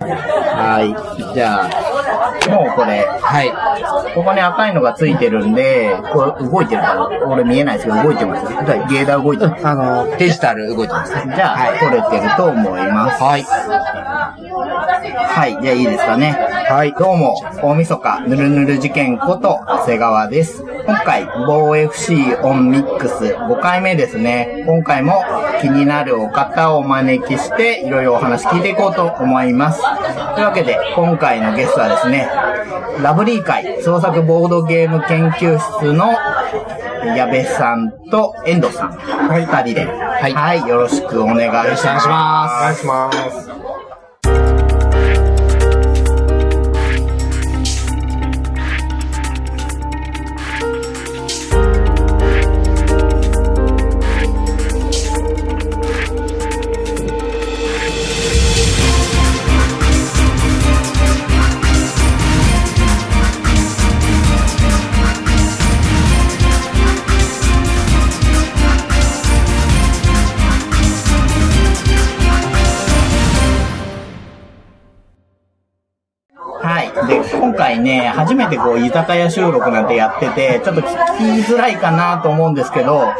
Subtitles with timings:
[0.00, 1.34] はい。
[1.34, 4.14] じゃあ、もうこれ、はい。
[4.14, 8.46] ここに赤いのがついてるんで、これ動いてるから、俺見えないですけど動いてます。
[8.48, 9.66] じゃあゲーダー動いてます。
[9.66, 11.32] あの、デジタル動いてますね。
[11.36, 13.22] じゃあ、撮れてると思います。
[13.22, 13.44] はい。
[15.00, 15.58] はい。
[15.62, 16.32] じゃあいいですかね。
[16.68, 16.92] はい。
[16.92, 20.62] どうも、大晦日、ぬるぬる事件こと、長谷川です。
[20.86, 24.64] 今回、某 FC オンミックス5回目ですね。
[24.66, 25.24] 今回も
[25.62, 29.82] 気になるお方をお招きして、いろいろお話聞いていこうと思います。
[30.34, 32.28] というわけで、今回のゲストはですね、
[33.02, 36.12] ラブリー会創作ボードゲーム研究室の
[37.16, 38.98] 矢部さんと遠藤さん、
[39.30, 41.66] 二人で、はい、よろしくお願いします。
[41.66, 42.86] よろしくお願いします。
[42.86, 43.69] お願いします。
[77.90, 83.12] ね、初めてこう、居酒屋収録なんてやってて、ちょっと聞きづらいかなと思うんですけど、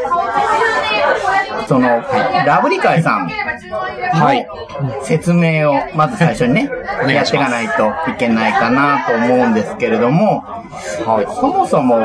[1.70, 2.02] その、
[2.44, 4.44] ラブリカイさんはい。
[4.82, 6.70] の説明を、まず最初にね、
[7.08, 10.42] やっていかないといけないかなと思うんですけれども、
[11.41, 12.00] そもそも、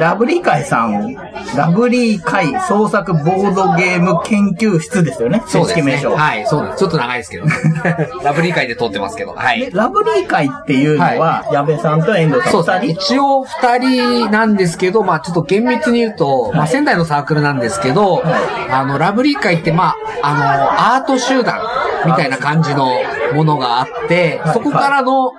[0.00, 1.14] ラブリー会さん、
[1.56, 5.82] ラブリー会創作ボードゲーム研究室ですよね、正そうですね。
[5.82, 6.16] 式名称。
[6.16, 6.78] はい、そうです。
[6.78, 7.46] ちょっと長いですけど。
[8.24, 9.34] ラブリー会で撮ってますけど。
[9.34, 9.70] はで、い。
[9.74, 12.86] ラブリー会っていうのは、矢部さんと遠藤さんそうですね。
[12.88, 18.22] 二人一応二人なんですけど、まあちょっと厳密に言うと、まあ仙台のサークルなんですけど、
[18.70, 21.60] あの、ラブリー会ってまあ、あの、アート集団
[22.06, 22.88] みたいな感じの
[23.34, 25.32] ものがあって、そこからの、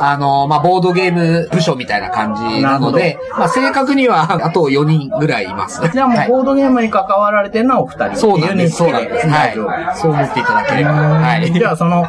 [0.00, 5.80] あの、まあボードゲーム部署みたいな感じなので、まあ正確には あと4人ぐらいいます。
[5.92, 8.76] じゃあもうはいボードゲームに関わられてるのはお二人そうなんです。
[8.76, 9.28] そうなんです。
[9.28, 9.54] はい。
[9.94, 10.92] そう思っていただければ。
[10.92, 11.52] はい。
[11.52, 12.06] じゃあその、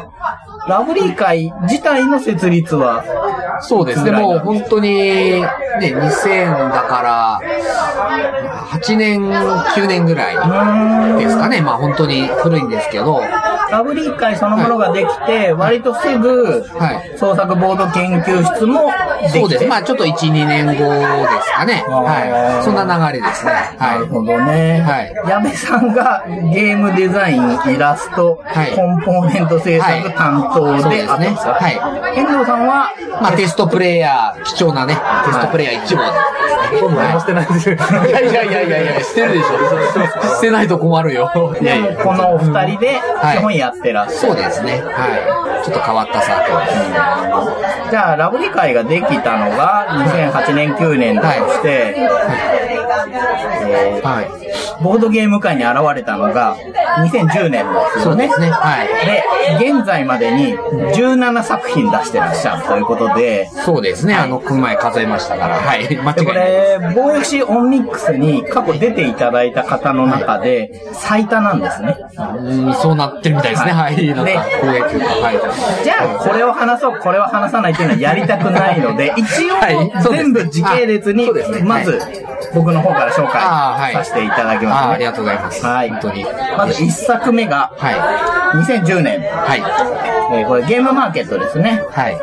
[0.68, 3.04] ラブリー会自体の設立は、
[3.60, 4.12] そうですね。
[4.12, 5.42] もう本当に、ね、
[5.80, 7.40] 2000だから、
[8.70, 11.60] 8年、9年ぐらいですかね。
[11.60, 13.22] まあ本当に古いんですけど、
[13.70, 18.90] ラブリー会そのものができて、割とすぐ、はい創作ボード研究室も
[19.22, 19.38] できて。
[19.40, 19.66] そうです。
[19.66, 20.76] まあちょっと1、2年後で
[21.42, 21.84] すかね。
[21.86, 22.64] はい。
[22.64, 23.52] そんな流れですね。
[23.78, 24.80] はなるほどね。
[24.86, 30.82] はい矢部さんがゲームデザイン、イラスト、はいコンポーネント制作担当い。
[30.82, 31.06] そうでですね。
[31.08, 31.72] あったんですかはい。
[32.18, 32.90] 遠藤さんは、
[33.20, 35.00] まあテストプレイヤー、貴重なね、テ
[35.32, 36.02] ストプレイヤー1号
[36.72, 37.76] ほとんど何もしてないですよ。
[37.76, 39.46] いやいやいやいやいや、してるでしょ。
[40.36, 41.30] してないと困るよ。
[41.60, 41.96] いやいや。
[41.96, 44.28] このお二人ではい基本やってらっしゃる。
[44.28, 44.80] そうですね。
[44.82, 45.06] は
[45.60, 45.64] い。
[45.64, 46.66] ちょっと変わったサークルで
[47.86, 47.90] す。
[47.90, 54.41] じゃあ、ラブリ会ができたのが2008年、9年だとして、えーはい。
[54.82, 56.56] ボードゲーム界に現れたのが
[56.98, 57.62] 2010年ですよね。
[58.02, 58.50] そうですね。
[58.50, 59.58] はい。
[59.58, 64.14] で、現在までに17作品出してらっしゃるということで、そうですね。
[64.14, 65.56] あの、この前数えましたから。
[65.56, 65.96] はい。
[65.96, 66.46] 間違でこいない。
[66.46, 71.96] れ、ボーヨシオンミックスに過去出ていただいた方の中で最多なんですね。
[72.38, 73.72] うんそうなってるみたいですね。
[73.72, 74.08] ははいい。
[74.14, 75.84] なんでか、光栄というか、はい。
[75.84, 81.30] じゃあ、これを話そう、これを話さないっていうのはやりたくないので、一はい応、全部時系列に
[81.64, 82.00] まず、
[82.54, 85.64] 僕の方から紹介させていただきます、あありがとうございます。
[85.64, 86.26] はい本当に。
[86.56, 89.26] まず1作目が、は2010年、い。
[89.26, 89.62] はい。
[90.34, 91.82] えーこれゲームマーケットですね。
[91.90, 92.16] はい。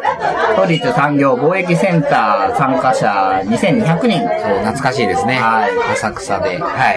[0.55, 4.19] 都立産業貿易センター参加者2200人。
[4.21, 5.39] そう、懐かしいですね。
[5.39, 6.57] はい浅草で。
[6.59, 6.91] は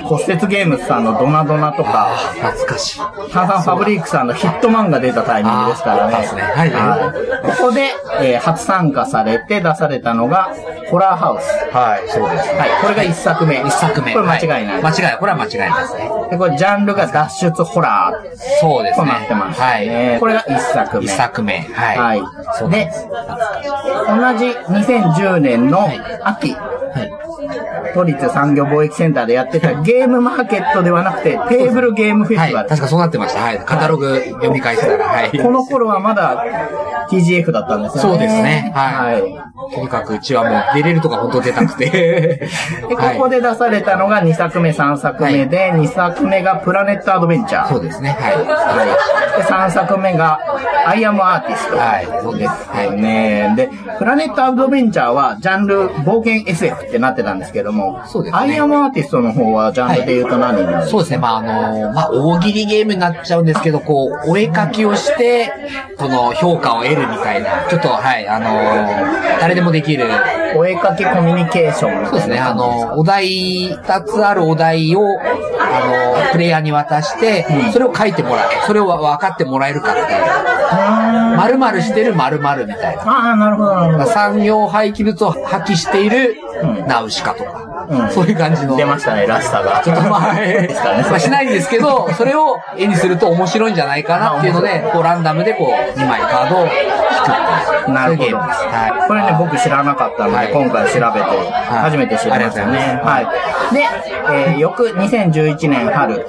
[0.00, 0.02] い。
[0.04, 2.10] 骨折ゲームズさんのドナドナとか、
[2.40, 3.00] 懐かしい。
[3.32, 6.14] 炭酸ファブリックさんのヒットマンが出たタイミングですからね。
[6.14, 7.12] あーあったっすねはいは
[7.46, 7.90] いここで、
[8.20, 10.50] えー初参加されて出されたのが、
[10.90, 11.74] ホラーハウス。
[11.74, 12.48] はい、そうです。
[12.56, 13.60] はい、これが1作目。
[13.60, 14.12] 一作目。
[14.12, 14.82] これ間違いない。
[14.82, 15.16] は間違いない。
[15.18, 16.10] これは間違いないですね。
[16.30, 19.06] でこれジャンルが脱出ホラーとそうですね。
[19.06, 19.60] なってます。
[19.60, 19.86] はい。
[19.88, 21.04] えーこれが1作目。
[21.04, 21.58] 一作目。
[21.72, 21.98] はい。
[21.98, 22.20] はい。
[22.20, 22.26] で
[22.58, 24.46] そうです。、同じ
[24.90, 25.88] 2010年の
[26.22, 26.58] 秋、は
[27.02, 27.10] い。
[27.94, 32.48] 都立産業貿易センターでやってたゲームマーケットではなくて、テーブルゲームフェスはい。
[32.48, 32.68] ティバル。
[32.68, 33.40] 確かそうなってました。
[33.42, 33.58] はい。
[33.58, 35.06] カタログ読み返したら。
[35.06, 35.30] はい。
[35.38, 36.44] この頃はまだ、
[37.10, 38.10] TGF だったんですよね。
[38.10, 39.74] そうですねはいはい。
[39.74, 41.90] とにかくうちはもう出れるとか本当出たくて。
[41.90, 42.48] で、
[42.88, 47.68] こはいこで出されたのが2作目、3作目で、2作目がプラネットアドベンチャー。
[47.68, 48.16] そうですね。
[48.18, 49.42] はい。
[49.42, 50.38] で、3作目が、
[50.86, 51.76] アイアムアーティスト。
[51.76, 53.00] はいそうですはい。
[53.00, 53.52] ね。
[53.54, 60.60] で、プラネットアドベンチャーは、ジャンル、冒険 SF ってなってたんですけども、そうですねアイアムアーティストの方は、ジャンルで言うと何？
[60.60, 61.18] になる、そうですね。
[61.18, 65.52] まあ、あの、まあ、大喜利ゲームになっちゃうんですけど、こう、お絵描きをして、
[65.98, 68.46] この評価を得るみたいな、ちょっと、はい、あの、
[69.40, 70.06] 誰でもできる、
[70.56, 72.38] お絵かきコミュニケーションそうですね。
[72.38, 78.50] あの、お題、二つあるお題を、あの、プレイヤーに渡して、それを書いてもらう。
[78.66, 81.36] それを分かってもらえるかっていう。
[81.36, 83.02] 〇〇してる〇〇みたいな。
[83.02, 84.06] ああ、なるほど、なるほど。
[84.06, 88.76] 産業廃棄物を破棄しているうんナウシカとか、うんそういう感じの。
[88.76, 89.82] 出ましたね、らしさが。
[89.82, 91.04] ちょっと まあ、えですからね。
[91.10, 96.80] まあしないんですけど、それを絵にすると面白いんじゃないかなっていうので、こうランダムでこう2枚カードを引くって
[97.88, 97.92] いう。
[97.92, 98.30] なるほど。
[98.30, 98.64] そういうゲームです。
[98.66, 99.08] はい。
[99.08, 103.00] これね、僕知らなかったので、はい今回調べて、初めて知りましたね。
[103.04, 103.26] まはい。
[103.74, 103.88] で、
[104.30, 106.26] えー、翌2011年春。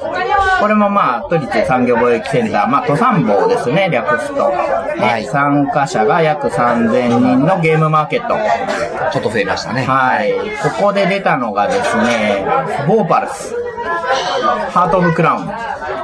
[0.62, 4.36] これもまあ、都立産業貿易センター、まあ、都産坊ですね、略すと。
[4.36, 4.42] で
[5.02, 8.36] はい参加者が約3000人のゲームマーケット。
[9.12, 9.84] ちょっと増えましたね。
[9.86, 10.34] はい。
[10.78, 12.46] ここで出たのがですね、
[12.88, 13.71] ボーパルス。
[14.72, 15.48] ハート・オブ・クラウン。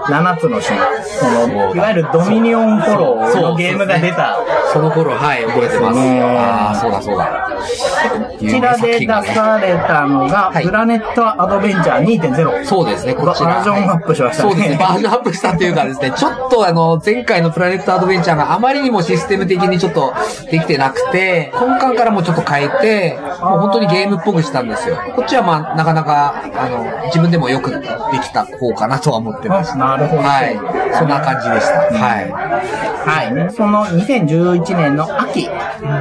[0.08, 0.78] 7つの島。
[1.04, 4.38] その、いわゆるドミニオンフォローのゲームが出た。
[4.72, 6.00] その頃、はい、覚えてます。
[6.00, 7.48] ねああ、そうだそうだ。
[8.40, 12.66] こちらで出されたのが、はいプラネットアドベンチャー2.0。
[12.66, 13.48] そうですね、こちら。
[13.48, 20.14] バージョンアップしましたねそうですね、バージョンアップしたっていうかですね、 ちょっとあの、前回のプラネットアドベンチャーがあまりにもシステム的にちょっと
[20.52, 24.98] できてなくて、根幹からもちょっと変えて、もう本当にゲームっぽくしたんですよ。
[25.16, 29.74] こっちはまあ、なかなか、あの、自分でもよくできた方かなとは思ってます。
[29.74, 30.24] あなるほど。
[30.24, 30.56] はい。
[30.98, 31.80] そんな感じでした。
[31.98, 32.32] はい。
[32.32, 33.52] はい。
[33.54, 35.50] その2011年の秋、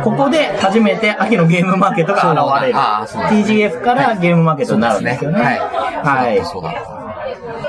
[0.02, 2.78] ここで初めて秋のゲームマーケットが現れる。
[2.78, 5.40] あーそうだ TGF からゲームマーケットになるんですよね。
[5.42, 5.58] はい。
[5.58, 6.36] はい。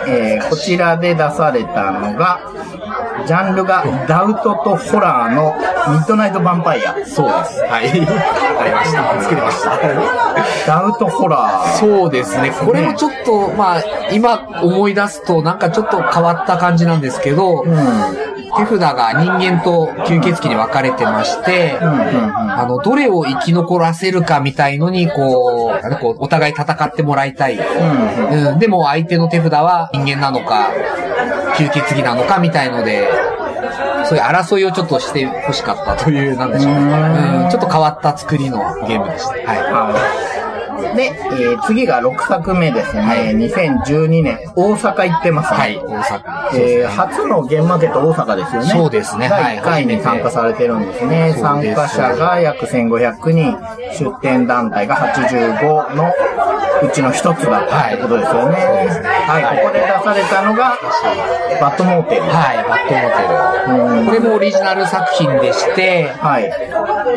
[0.08, 2.40] えーこちらで出されたのが、
[3.26, 5.56] ジャンルがダウトとホラーの
[5.94, 6.94] ミッドナイトヴァンパイア。
[7.06, 7.62] そうです。
[7.62, 7.90] はい。
[7.90, 9.22] ありました。
[9.22, 9.78] 作りました。
[10.68, 11.78] ダウトホラー。
[11.78, 12.52] そうですね。
[12.52, 18.27] これもちょっと、まあ、今思い出すと、なんかちょっと変わった感じなんですけど、うん。
[18.56, 22.52] 手札が人間と吸血鬼に分かれてまして、うんうんうん。
[22.52, 27.58] あの、どれを生き残らせるかみたいのに、こう、なんかこうお互い戦ってもらいたい。
[27.58, 30.70] うんうん、でも相手の手札は人間なのか、
[31.56, 33.10] 吸血鬼なのかみたいので、
[34.06, 36.80] そういう争いをちょっとして欲しかったという、なんでしょうね。
[36.80, 39.32] うんうん、ちょっと変わった作りのゲームでした。
[39.32, 40.37] はい。
[40.78, 40.96] はい。
[40.96, 43.34] で、えー次が6作目ですね。
[43.36, 45.58] 2012年、大阪行ってますね。
[45.58, 46.58] はい、大阪。
[46.58, 48.70] えー初のゲームマーケット大阪ですよね。
[48.70, 51.34] そうですね第1回に参加されてるんですね。
[51.38, 53.58] 参加者が約1500人、
[53.98, 56.12] 出展団体が85の
[56.84, 58.58] うちの一つだったってことですよね。
[59.28, 60.78] はい、ここで出されたのが、
[61.60, 62.22] バットモーテル。
[62.22, 63.48] はい、バットモテル。
[63.68, 66.52] うんこれもオリジナル作品でして、はい。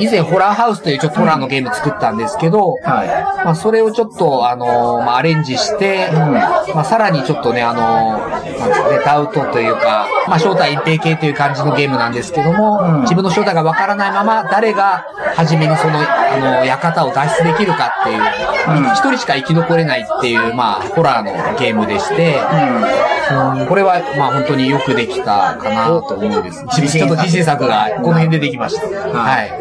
[0.00, 22.34] 以前ホラーハウスというちょっとホラーのゲーム作ったんですけど、はまあそれをちょっとあのまあアレンジして、まあさらにちょっとねあのなんですかね、ダウトというか、まあ正体隠蔽系という感じのゲームなんですけども、うん自分の正体がわからないまま誰が初めにその、あの、館を脱出できるかっていう、うん一人しか生き残れないっていう、まあホラーのゲームでして、い。
[22.36, 23.60] うん。
[23.62, 26.64] うんこれは、まあ本当によくできたかなと思うんです。
[26.66, 28.86] ちょっと自信作がこの辺でできました。
[28.86, 29.52] はい。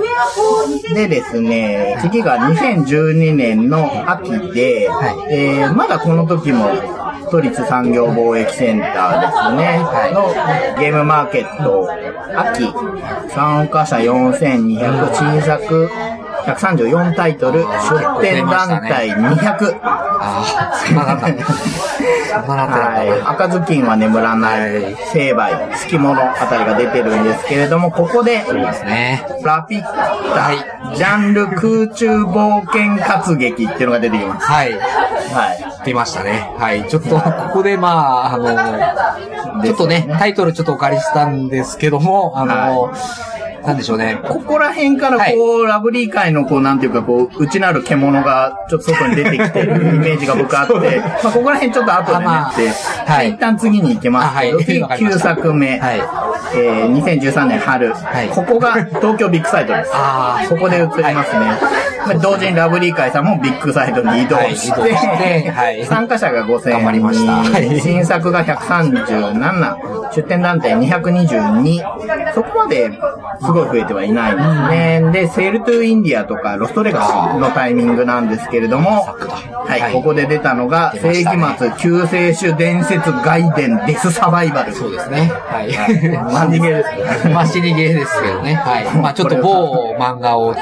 [0.94, 5.34] でですね、次が2012年の秋で、はい。
[5.34, 6.66] えーまだこの時も
[7.32, 10.14] 都立産業貿易センターですね、はい。
[10.14, 11.88] のゲームマーケット
[12.36, 12.66] 秋、
[13.30, 15.90] 参加者4200、新作
[16.46, 19.80] 134タイトル、出展団体200。
[19.82, 21.46] ああ、そんななんだ。
[21.46, 23.22] そんななってはい。
[23.22, 28.72] 赤ずきんは眠らない、成敗、好き者あたりが出てるんですけれども、ここで、な。
[28.72, 29.26] ですね。
[29.44, 34.46] ラピッタ、ジャンル空中冒険活劇っていうのが出てきます。
[34.46, 34.74] はい。
[34.74, 35.86] はい。
[35.86, 36.54] 出ましたね。
[36.58, 36.88] はい。
[36.88, 42.92] ちょっと、ここで、まあ、あの、ちょっとね、タイトルちょっとお借りしたんですけども、あの、
[43.66, 44.20] なんでしょうね。
[44.24, 50.74] ここら辺からこう、ラブリー界のこう、なんていうかこう、内なる獣がちょっと外に出てきてる イメージが僕あって、
[51.24, 53.30] まあここら辺ちょっと後でねって、はい。
[53.32, 54.66] 一旦次に行きますけど、あはい。
[54.66, 55.30] 次わかりま9した。
[55.30, 56.02] 作目、はい。
[56.56, 58.28] えー、2013年春、はい。
[58.30, 59.92] ここが東京ビッグサイトです。
[59.94, 61.46] あここで映りますね。
[62.08, 64.56] まあ同時にラブリー会さんもビッグサイトに移動はい。
[64.56, 65.86] して、はい。
[65.86, 67.32] 参加者が5000頑張りました。
[67.34, 72.92] はい新作が137、出展団体222、そこまで
[73.50, 75.12] すごごい増えてはいないんですね。
[75.12, 84.74] で、 Sail to India とかロストレガシーのタイミングなんですけれども、はい、はいここで出たのが、世紀末救世主伝説外伝デスサバイバル。
[84.74, 85.32] そうですね。
[85.32, 85.70] はい。
[86.32, 86.84] マジゲーで
[87.20, 87.34] すね。
[87.34, 88.54] まあ、死にゲーですけどね。
[88.56, 88.86] はい。
[88.98, 90.62] まあ、ちょっと某漫画を、ね、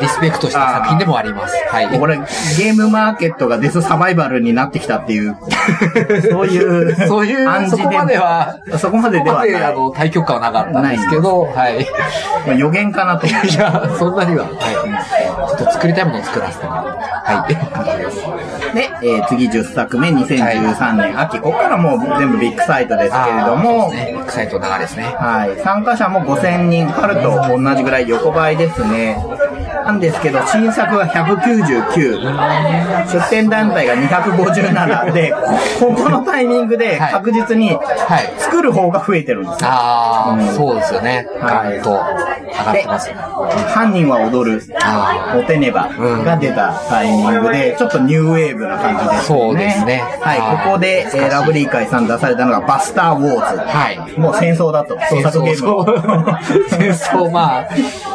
[0.00, 1.56] リスペクトした作品でもあります。
[1.68, 1.98] はい。
[1.98, 5.36] これ、ゲームマーケットがデスサバイバルになってきたっていう、
[6.30, 9.54] そういう、そういうそこまではそこまでではない。
[9.54, 11.86] あの、対局感はなかったんですけど、はい。
[12.46, 13.48] まあ予言かなと思って。
[13.48, 15.56] いや、そんなには、はい。
[15.56, 16.90] ちょっと作りたいものを作らせてもらって。
[16.90, 17.56] はい。
[17.56, 18.50] 感じです。
[18.74, 21.38] で、えー次10作目、2013年秋。
[21.40, 24.12] ここからもう全部ビッグサイトですけれども、ね。
[24.14, 25.04] ビッグサイトの流れですね。
[25.04, 25.60] はい。
[25.62, 29.16] 参加者も5000人、春と同じぐらい横ばいですね。
[29.84, 35.32] なんですけど、新作が199、出展団体が257で、
[35.78, 38.32] ここのタイミングではい確実にはい。
[38.38, 39.70] 作る方が増えてるんですよ。
[39.70, 41.26] ああ、そうですよね。
[41.40, 43.10] はいと上がってます。
[43.74, 49.20] 犯人は踊る、あモテネバが出たタイミングで、ちょっとニューウェーブな感じですね。
[49.22, 53.58] そうですねはい、はいここで、えーラブリー会さん出されたのがバスターウォーズ。
[53.58, 54.98] はいもう戦争だと。
[55.08, 55.84] 創作ゲーム
[56.68, 57.64] 戦争、まあ、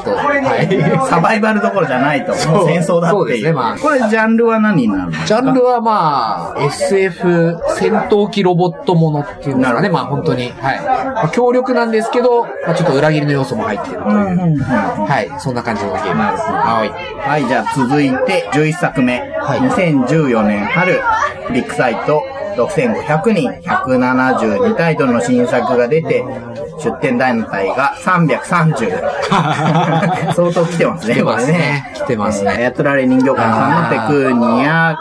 [0.04, 1.10] とはい。
[1.10, 2.34] サバイバルどころじゃないと。
[2.34, 3.44] 戦争だそうっていう。
[3.44, 5.28] ですねまあこれジャンルは何になるんですか？
[5.28, 9.90] ジャンルはまあ、SF 戦闘機ロボットものっていうんですかね。
[9.90, 10.52] まあ本当に。
[10.52, 10.82] はい。
[10.82, 14.64] まあ、強力なんですけど、まあちょっと裏切りの要素も入ってるという。
[14.64, 15.40] はい。
[15.40, 16.44] そんな感じのゲームです。
[16.44, 16.90] はい。
[17.30, 19.20] はい、じゃあ続いて11作目。
[19.20, 21.00] はい2014年春、
[21.54, 22.22] ビッグサイト
[22.56, 26.24] 6500人、172タイトルの新作が出て、
[26.80, 29.02] 出展団体が330。
[30.34, 31.14] 相当来てますね。
[31.14, 34.98] 来てますね来てますねえーやつられ人形館さんのテクーニや、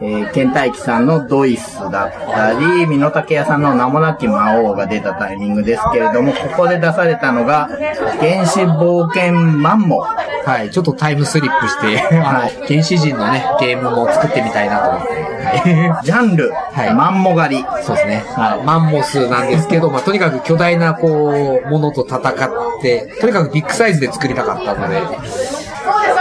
[0.00, 7.68] えー、ケンタイキさんのドイスだったり、ミノタケ屋さんの名もなき魔王が出たタイミングですけれども、ここで出されたのが、
[8.20, 10.04] 原始冒険マンモ。
[10.46, 10.70] はい。
[10.70, 15.12] ちょっとタイムスリップして、あの、原始人のね、ゲームも作ってみたいなと思って。
[15.12, 16.06] はい。
[16.06, 17.64] ジャンル、はいマンモ狩り。
[17.82, 18.24] そうですね。
[18.28, 22.32] はいマンモスなんですけど、まあ、とにかく巨大な、こう、ものと戦っ
[22.80, 25.02] て、とにかくビッグサイズで作りたかったので、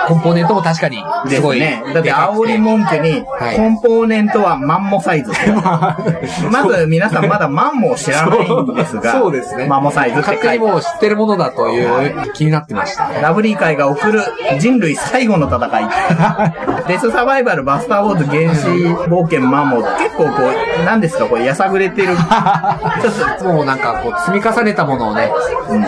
[0.08, 1.60] コンポーネントも確かに、ですごい。
[1.60, 1.84] ね。
[1.94, 5.32] だって、煽り文句に、はいコンポーネントはマンモサイズ。
[6.52, 9.66] まず、皆さんまだマンモを知らないんですが、そうですね。
[9.66, 13.08] マンモサイズって勝手に書いてもう知ってるものだという気になってました。
[13.22, 14.22] ラブリー会が送る
[14.60, 15.90] 人類最後の戦い。
[16.88, 18.68] デスサバイバル、バスターウォーズ、原始
[19.10, 22.16] 冒険、マンモ、結構こう、何ですか、これ、やさぐれてる。
[22.16, 25.32] ちょっと、もうなんかこう積み重ねたものをね、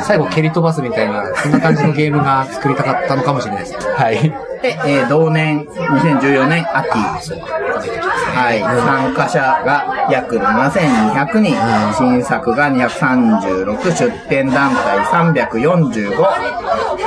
[0.03, 3.75] 最後蹴り飛ばすみたいな、そんな感じのゲームが作りたかったのかもしれないです。
[3.95, 4.06] はい。
[4.07, 4.53] Bye.
[4.61, 6.89] で、えー同年、2014年秋。
[6.97, 8.59] はい。
[8.61, 11.55] 参加者が約7200人。
[11.97, 13.95] 新作が236。
[13.95, 14.99] 出展団体
[15.33, 16.11] 345。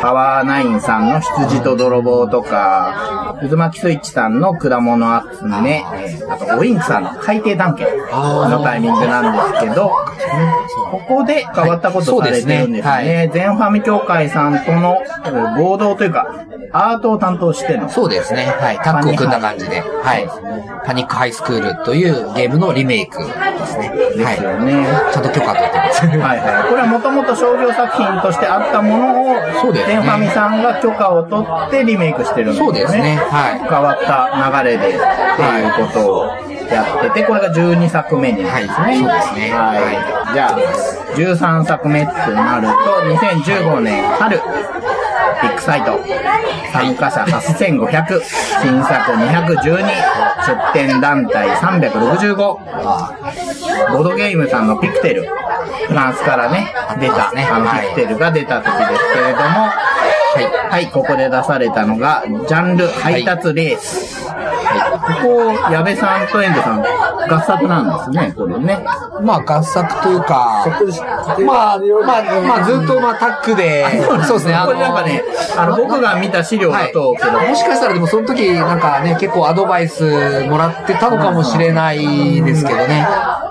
[0.00, 9.90] パワーナインさんの羊と泥棒とか、渦巻きスイッチさんの果物集め、えーあと、オインクさんの海底探検のタイミングなんですけど、
[10.90, 13.30] ここで変わったことされてるんですはいそうですね。
[13.34, 17.88] 全ファミ協会さんとのえー合同というか、アートを担当しての。
[17.88, 18.46] そうですね。
[18.60, 18.76] はい。
[18.78, 19.80] タッグを組んだ感じで。
[19.80, 20.28] はい。
[20.86, 23.32] パニックハイスクールというゲームのリメイクで
[23.66, 23.90] すね。
[23.90, 24.82] ですよはね。
[24.82, 25.12] い。
[25.12, 26.06] ちゃんと許可取ってます。
[26.06, 26.68] はいはい。
[26.68, 32.64] これはもともと商業作品としてあったものを、そうですねファミさんが許可を取ってリメイクしてるんですね。
[32.66, 36.26] そうですねはい変わった流れでっていうことを
[36.70, 38.84] やってて、これが12作目になるんですね。
[38.84, 40.34] はいそうですねはい。
[40.34, 40.58] じゃあ、
[41.16, 42.74] 13作目ってなると、
[43.16, 44.40] 2015年春、
[45.42, 45.98] ビッグサイト、
[46.72, 48.20] 参加者8500、
[48.62, 55.26] 新作212、出展団体365、ボードゲームさんのピクテル、
[55.88, 57.44] フランスからね、出た、ね。
[57.50, 59.70] あのはいピクテルが出た時ですけれども、
[60.32, 64.30] はい、はい、ここで出されたのが、ジャンル配達レース。
[65.22, 68.84] ここ、矢部さんと遠藤さん、合作なんですね、これね。
[69.22, 70.66] まあ合作というか、
[71.46, 75.22] まあ、まあ、まあずっとまあタッグで、そうですね、あの、これなんかね、
[75.56, 83.06] あの、僕が見た資料だと、けどもしかしたらでもその時なんかね、結構アドバイスもらってたのかもしれないですけどね。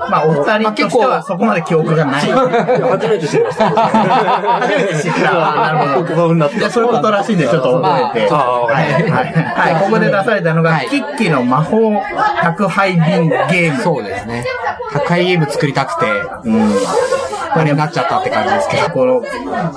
[0.10, 2.22] まあ、お二人としてはそこまで記憶がない。
[2.26, 3.70] 初めて知りました。
[3.70, 5.22] 初めて知った。
[5.32, 6.06] なるほど。
[6.06, 8.34] 国語になってじゃあそういうことらしいんで、ちょっと覚えて。
[8.34, 9.10] はい。
[9.10, 9.74] はい。
[9.74, 9.84] はい。
[9.84, 12.02] ここで出されたのが、はいキッキの魔法
[12.42, 13.82] 宅配便ゲーム。
[13.82, 14.46] そうですね。
[14.94, 16.06] 宅配ゲーム作りたくて、
[16.46, 16.70] うん。
[17.52, 18.90] あれになっちゃったって感じですけど。
[18.90, 19.22] この、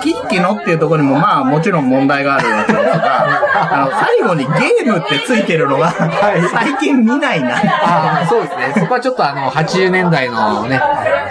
[0.03, 7.57] キッキのっていうところにもまあもちろん問題があるわけですが、あの、最後にゲームってついてるのが、最近見ないな。
[7.57, 8.75] ああ、そうですね。
[8.77, 10.81] そこはちょっとあの、80年代のね、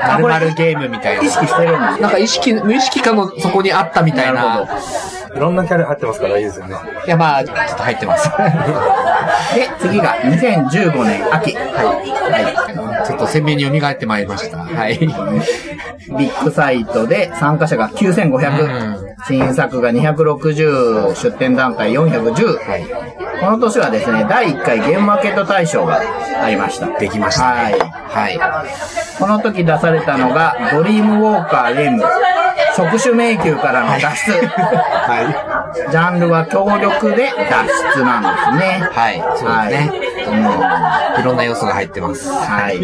[0.07, 1.23] まるまるゲームみたいな。
[1.23, 4.79] 意識してるんですなんか意識、無意識化のそこにあったみたいなるほな。
[5.35, 6.75] いろんなキャラ入ってますからいいですよね。
[7.05, 8.29] いや、まあ、ちょっと入ってます。
[9.55, 11.55] で、次が2015年秋。
[11.55, 13.05] はい。
[13.05, 14.57] ちょっと鮮明に蘇ってまいりました。
[14.57, 14.99] はい。
[14.99, 15.07] ビ
[16.31, 23.41] ッグサイトで参加者が9500、新作が260、出展団体410。
[23.41, 26.01] この年はですね、第1回ゲームマーケット大賞が
[26.43, 26.87] ありました。
[26.99, 27.61] できましたね。
[28.07, 28.37] はい。
[28.37, 28.69] はい。
[29.17, 32.03] この時出されたのが、ドリームウォーカーレム、
[32.75, 34.31] 触手迷宮からの脱出。
[34.47, 38.87] はジャンルは協力で脱出なんですね。
[38.91, 39.23] はい。
[39.37, 40.11] そうですね。
[41.19, 42.29] いろんな要素が入ってます。
[42.29, 42.79] はい。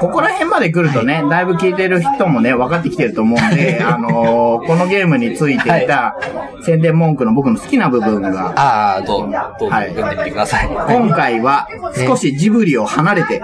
[0.00, 6.16] ここら辺まで来るとね、だいぶ聞いてる人もね、分かってきてると思うんで、あのーこのゲームについていた
[6.62, 9.94] 宣伝文句の僕の好きな部分が、ああ、どう、どうぞはい。
[9.94, 10.68] 読んでみてください。
[10.68, 11.68] 今回は
[12.06, 13.40] 少しジブリを離れて、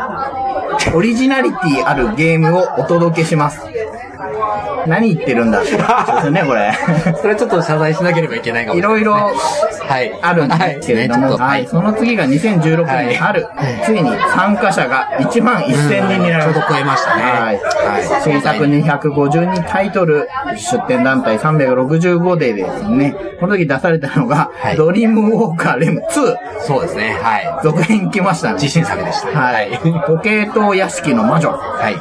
[0.95, 3.61] オリジナリティあるゲームをお届けします。
[4.87, 6.73] 何言ってるんだって話ですよね、これ。
[7.21, 9.31] それちょっと謝罪しなければいけないかもしれないいろいろ
[9.87, 10.19] はい。
[10.23, 13.47] あるんですけれども、はいはい、その次が2016年春、
[13.85, 16.45] ついに参加者が1万1000人になりました。
[16.45, 17.33] ちょうど超えましたねはい。
[17.43, 17.61] はい
[18.23, 27.19] 新作252タイトル、出展団体365でですね、この時出されたのが、はいドリームウォーカーレム2、そうですね。
[27.23, 27.61] はい。
[27.63, 28.55] 続編来ましたね。
[28.55, 29.39] 自信作でした。
[29.39, 29.71] はい。
[30.07, 31.97] 時計塔屋敷の魔女、はい。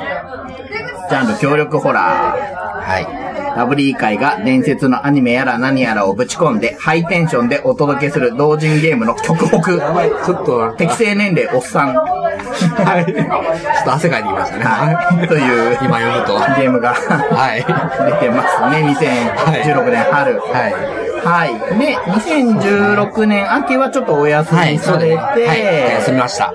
[1.10, 3.06] ジャンル協力ホラはい。
[3.06, 3.56] ー。
[3.56, 9.74] ラブリー会が伝説のアニメやら何やらをぶち込んで、ハイテンションでお届けする同人ゲームの曲北。
[9.74, 11.94] やばい、ちょっと、適正年齢おっさん。
[11.94, 13.14] はい。
[13.14, 14.64] ちょっと汗かいてきましたね。
[14.64, 15.28] はい。
[15.28, 16.40] という今読むと。
[16.60, 17.60] ゲームがはい。
[17.60, 18.96] 出てますね。
[18.96, 20.40] 2016年春。
[20.40, 21.03] はい。
[21.24, 21.80] はい。
[21.80, 25.92] で、2016年秋はちょっとお休はい、みされて、はい。
[25.96, 26.54] 休みました。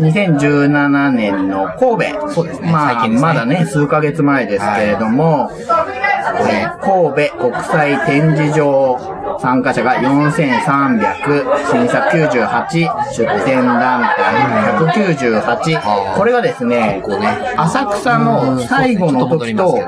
[0.00, 2.28] 2017年の神戸。
[2.30, 8.96] そうですねまあ、ねまだね、数ヶ月前ですけれども、えー神戸国際展示場
[9.40, 16.16] 参加者が4300、審査98、出展団体198。
[16.16, 17.54] これがですね、ね。
[17.56, 19.78] 浅草の最後の時と、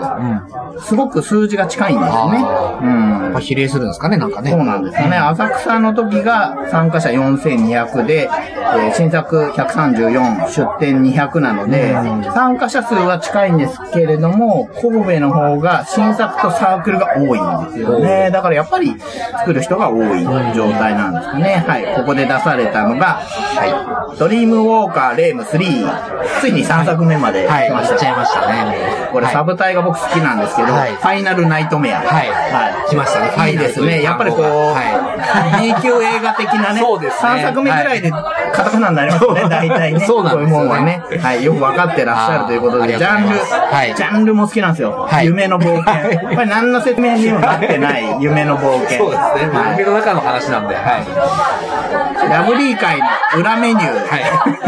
[0.80, 2.38] すごく数字が近いんですよね。
[2.38, 2.40] う
[2.86, 4.50] んまあ、比例するんですかね、なんかね。
[4.50, 5.16] そうなんですよね。
[5.16, 8.30] 浅草の時が参加者4200で、
[8.74, 11.94] えー新作134、出展200なので、
[12.34, 18.30] 参加者数は近いんですけれども、神戸の方が新作とサークルが多いんですよね。
[18.30, 18.94] だからやっぱり
[19.38, 20.22] 作る人が多い
[20.54, 21.64] 状態なんですかね。
[21.66, 21.96] はい。
[21.96, 24.18] ここで出されたのが、はい。
[24.18, 26.40] ドリームウォーカーレーム3。
[26.40, 27.94] ついに3作目まではい、来ました。
[27.94, 28.76] 行っちゃいましたね。
[29.12, 32.00] これはいサブタイが僕好きなんですけど、はいファイナルナイトメア。
[32.00, 32.90] はいはい。
[32.90, 33.86] 来ましたねいいですね。
[33.86, 35.10] ファイナルというやっぱりこう、は
[35.60, 40.00] B 級映画的なね、そうですね3作目ぐらいでカタカナになりますね、大体ね。
[40.00, 41.02] そうなんですよねこういうもんはね。
[41.20, 45.06] はい、よくわかってらっしゃるということで、ジャンル、はいジャンルも好きなんですよ。
[45.08, 46.20] はい夢の冒険。
[46.20, 48.98] これ何の説明にもなってない 夢の冒険。
[48.98, 49.58] そうですね。
[49.58, 50.74] はい夢の中の話なんで。
[50.74, 52.30] はい。
[52.30, 53.06] ラブリー界の
[53.38, 54.08] 裏メニュー。
[54.08, 54.60] はい。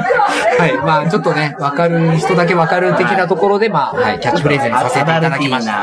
[0.59, 0.77] はい。
[0.79, 5.82] まあ、ちょっとね、わかる人だけわかる的なところで、まあ、はい、キャッチフレーズにさせていただきました。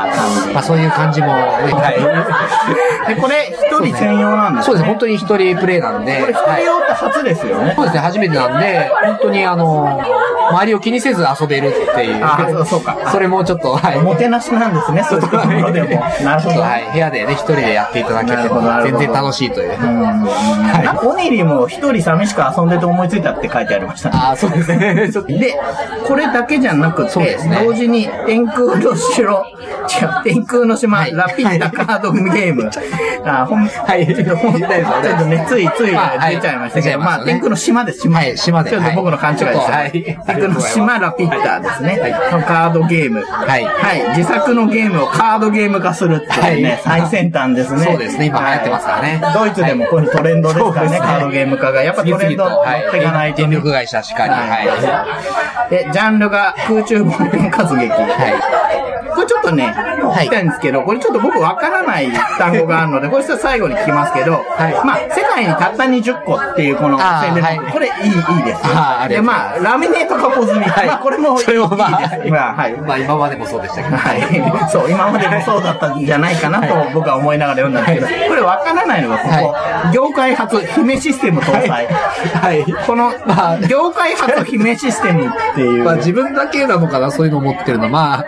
[0.52, 3.14] まあ、そういう感じもね、はい。
[3.14, 4.88] で、これ一人専用なんですそうですね、ね。
[4.88, 6.20] 本当に一人プレイなんで。
[6.20, 7.72] これ一人用って初ですよね。
[7.76, 10.00] そうですね、初めてなんで、本当にあの、
[10.50, 12.24] 周りを気にせず遊べるっていう。
[12.24, 13.98] あそうそうかそれもちょっと、はい。
[13.98, 16.00] おもてなしなんですね、そういうところでも。
[16.22, 16.60] なるほど。
[16.60, 19.70] はい、部屋でね、一人でやっていただけてもなるほどなるほど全然楽しいという。
[19.70, 21.06] はい。
[21.06, 24.18] オニリも一人寂しく遊んでて思いついたって書いてありましたね。
[24.18, 24.94] ああ、そうですね。
[25.38, 25.58] で、
[26.06, 29.44] これだけじゃなくて、同時に天空の城、
[29.90, 32.70] 違う、天空の島、はいラピッタカードゲーム。
[33.24, 38.18] あ、ほん、はいちょっとほんちょっとね、ついつい出ちゃいましたけど、まあ、天空の島です、島。
[38.18, 39.72] はい島でちょっと僕の勘違いでした。
[39.72, 41.98] はい天空の島ラピッタですね。
[42.32, 43.22] のカードゲーム。
[43.22, 44.18] はいはい。
[44.18, 47.84] 自作のゲームをカードゲーム化するっていうね、はい最先端ですね。
[47.84, 51.82] そうですね今流行ってますからねはいドイツでもこういうトレンドですからね、カードゲーム化が。
[51.82, 54.30] やっぱトレンド乗っていかないとね電力会社しかり。
[54.30, 55.70] はい。
[55.70, 57.90] で、ジャンルが空中冒険活劇。
[57.90, 70.64] はこれちょっとね、聞きたいんですけど、これちょっと僕わからない単語があるので、これ最後に聞きますけど、はいまあ、世界にたった20個っていうこの宣伝はいこれいい、いいですあーありがとうございまあ、ラミネート加工済み。
[70.64, 72.74] はいまあ、これもいいそれもまあはい。
[72.74, 72.76] い。
[72.76, 73.96] まあ、今までもそうでしたけど。
[73.96, 74.70] はい。
[74.70, 79.54] そう、今までもそうだったんじゃないかなと僕は思いながら読んだんですけど、これわからないのがここ、
[79.92, 81.86] 業界初姫システム搭載。
[81.86, 82.64] はい。
[82.86, 85.84] このまあ、業界初姫システムっていう。
[85.84, 87.88] まあ自分だけなのかな、そういうのを持ってるの。
[87.88, 88.24] まあ、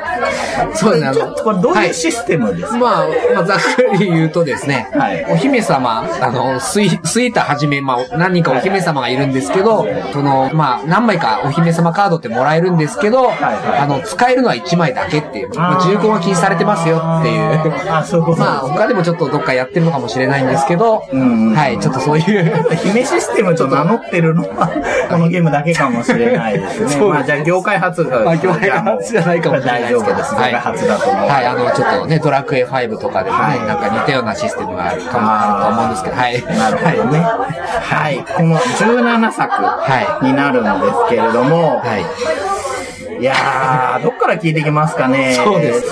[0.75, 17.91] そうですねこれどうはいいうシステムですか、まあ、まあ、ざっくり言うとですね、はいお姫様、あの、スイ、スイータはじめ、まあ、何人かお姫様がいるんですけど、その、まあ、何枚かお姫様カードってもらえるんですけど、はいあの、使えるのは1枚だけっていう、まあ、重婚は禁止されてますよっていう。
[17.91, 24.69] あ、そういうことまあ、他でもちょっとどっかやってるのかもしれないんですけど、はい、ちょっとそういう、姫システムと名乗ってるのは、
[25.11, 26.89] このゲームだけかもしれないですね。
[26.89, 28.21] そうまあ、じゃあ、業界初が。
[28.25, 30.19] まあ、業界初じゃないかもしれないですけど。
[30.19, 31.29] 業界初だと思う。
[31.33, 36.43] はい、あの、ちょっとね、ドラクエ5とかでもね、はいなんか似たようなシステムがあるかもあると思うんですけど、はい。
[36.43, 37.19] なるほどね。
[37.21, 38.25] はい。
[38.25, 43.23] この17作はいになるんですけれども、はい。
[43.23, 45.35] いやー、どっから聞いていきますかね。
[45.35, 45.89] そうです。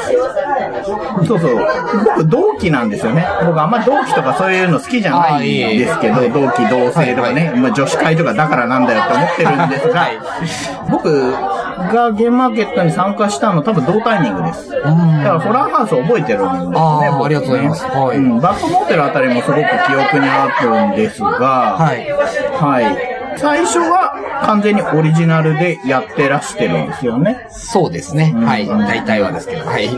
[1.26, 1.60] そうそう。
[2.04, 3.24] 僕、同期なんですよね。
[3.46, 10.18] 僕、あんまり同期とかそういうの好きじゃないんですけど、同期同性とかね、まあ、女子会とかだからなんだよって思ってるんですが、はい
[10.90, 11.32] 僕
[11.88, 14.70] がゲームマーケットに参加したの多分同タイミングです。
[14.70, 14.88] だか
[15.24, 16.76] ら、ホラーハウス覚えてるんですね。
[16.76, 22.10] あーありがとうございますはいうん、バックモーテルあたりもすごく記憶にあるんですが、はい。
[22.10, 23.38] はい。
[23.38, 27.46] 最初は完全にオリジナルでやってらしてるんですよね。
[27.50, 28.32] そうですね。
[28.34, 28.66] はい。
[28.66, 29.66] 大体はですけど。
[29.66, 29.88] はい。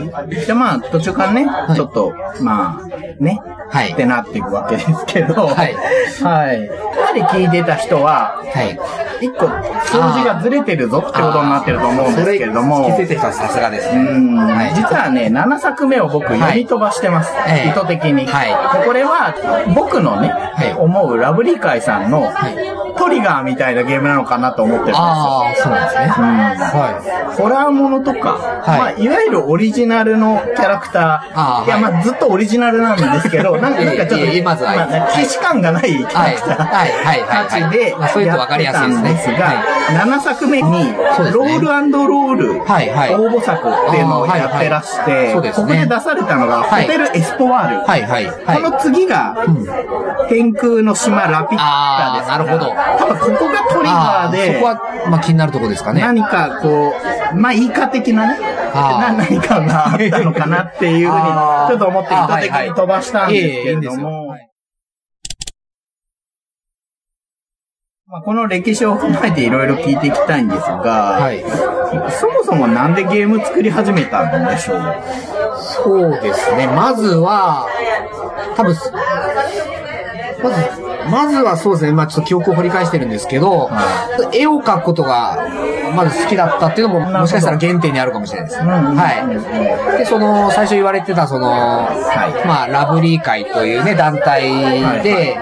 [0.45, 5.75] で、まあ、途中からね、ちょっと、まあ、ね、はいってなっていくわけですけど、はい
[6.23, 6.65] はい。
[6.65, 8.79] やはり聞いてた人は、はい。
[9.21, 9.47] 一個、
[9.85, 14.01] 数字がずれてるぞってことになってると思うんですけれども、気づいてる人はさすがですうね。
[14.19, 17.33] んはい実はね、7作目を僕読み飛ばしてます。
[17.47, 18.25] ええ意図的に。
[18.25, 19.33] はいでこれは、
[19.75, 24.97] 僕のね、はい思うラブリー会さんの、いトリガーみたいなゲームなのかなと思ってるんです。
[24.97, 25.03] よ。
[25.03, 26.05] ああ、そうなんですね。
[26.05, 26.23] うん。
[26.23, 28.79] はホラーものとか、はい。
[28.79, 31.03] まあ、いわゆるオリジナルのキャラクター。
[31.03, 31.81] いや、あーはい。
[31.81, 36.91] まあ、ずっとオリジナルなんですけど、 なんか、なんかちょっと、まずはあ既視感がないキャラクターはい。
[36.91, 37.03] はい。
[37.03, 37.21] はい。
[37.21, 37.47] はい。
[37.47, 40.93] たちで、まあそういうとわかりやすいんですが、7作目に、
[41.33, 41.67] ロール
[42.07, 42.89] ロール、はい。
[42.89, 43.15] はい。
[43.15, 46.83] 応募作っていうのをやってらして、ここで出されたのが、はい。
[46.85, 47.75] ホテルエスポワール。
[47.77, 47.79] い。
[47.79, 48.01] はい。
[48.03, 48.25] はい。
[48.45, 48.61] はい。
[48.61, 49.35] この次が、
[50.29, 52.29] 天空の島ラピュタです。
[52.29, 52.73] なるほど。
[52.97, 54.75] 多分ここがトリガーで、そこは、
[55.09, 56.01] まあ気になるところですかね。
[56.01, 56.93] 何かこ
[57.33, 61.23] う、まあ、いいか的なね、な何かがあったのかなっていうふうに、
[61.69, 64.49] ちょっと思って意図的に飛ばしたんですけれどもはい、
[68.07, 71.43] まあ、この歴史を踏まえていろいろ聞いていきたいんですが、はい。
[72.11, 74.79] そもそもなんでゲーム作り始めたんでしょう？
[75.59, 76.67] そうですね。
[76.67, 77.67] まずは、
[78.55, 78.75] 多分、
[80.43, 81.91] まず、まずはそうですね。
[81.91, 83.69] まあちょっと記憶を掘り返してるんですけど、
[84.33, 85.37] 絵を描くことが、
[85.95, 88.63] まず好きだったっていうのも、もしかしたら原点にあるかもしれないです。
[88.63, 89.97] んうんはい。
[89.97, 95.37] で、その、最初言われてた、その、いまあ、ラブリー会というね、団体で、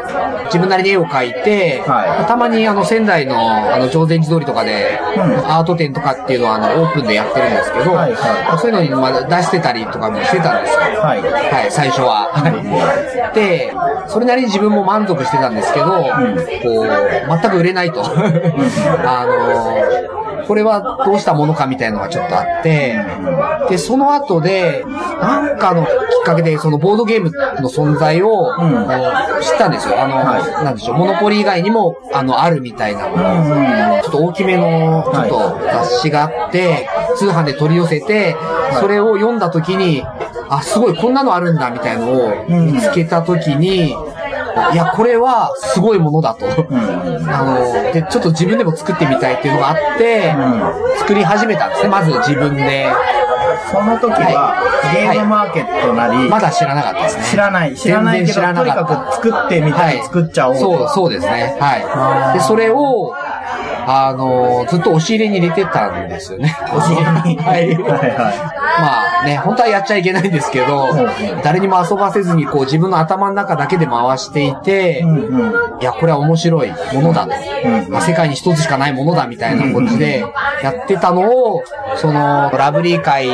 [0.46, 5.22] 自分なりに絵を描いて、はいたまにあの、仙台の、あの、上禅寺通りとかで、うん
[5.52, 10.80] アート展とかっていうのは、あの、オープンでやってるんですけど、はいはそういうのに、まあ、出してたりとかもしてたんですよ。
[11.02, 11.22] はい。
[11.22, 12.30] はい、最初は。
[12.32, 13.36] はい。
[13.36, 13.74] で、
[14.08, 18.04] それなりに自分も満足してたんですけど、こう、全く売れないと。
[18.06, 23.00] あの、これはどうしたものかみたいなのがちょっとあって、
[23.70, 24.86] で、その後で、
[25.22, 25.92] なんかのきっ
[26.26, 28.54] かけで、そのボードゲームの存在を、こ
[29.40, 30.02] う知ったんですよ。
[30.02, 38.36] あの、はいなんでしょう、モノポリ以外にも、あの、あるみたいなのがちょっと大きめの、ちょっと雑誌があって、通販で取り寄せて、
[38.80, 40.04] それを読んだ時に、
[40.50, 43.96] あ、すごい、こんなのあるんだ、みたいのを見つけた時に、
[44.74, 46.46] いや、これはすごいものだと。
[46.48, 50.34] あの、で、ちょっと自分でも作ってみたいっていうのがあって、
[51.00, 52.88] 作り始めたんですね、まず自分で。
[53.72, 57.24] その時は、はいゲームマーケットなり、まだ知らなかったですね。
[57.24, 60.56] 知らない、知らないけど、とになかく作ってみたい、作っちゃおう。
[60.58, 61.58] そう、そうですね。
[61.60, 62.38] はい。
[62.38, 63.16] で、それを、
[63.88, 66.56] あの、ずっと押し入れに入れてたんですよね。
[66.74, 67.68] 押し入れに はい。
[67.76, 68.34] はいは
[68.80, 70.90] まあね、本当はやっちゃいけないんですけど、
[71.44, 75.82] 誰にも遊ばせずに、こう自分の頭の中だけで回していて、うんうん。
[75.82, 77.34] いや、これは面白いものだと。
[77.66, 80.24] うんまあ世界に一つしかないものだみたいな感じで
[80.64, 81.64] やってたのを、
[81.98, 83.28] その、ラブリー会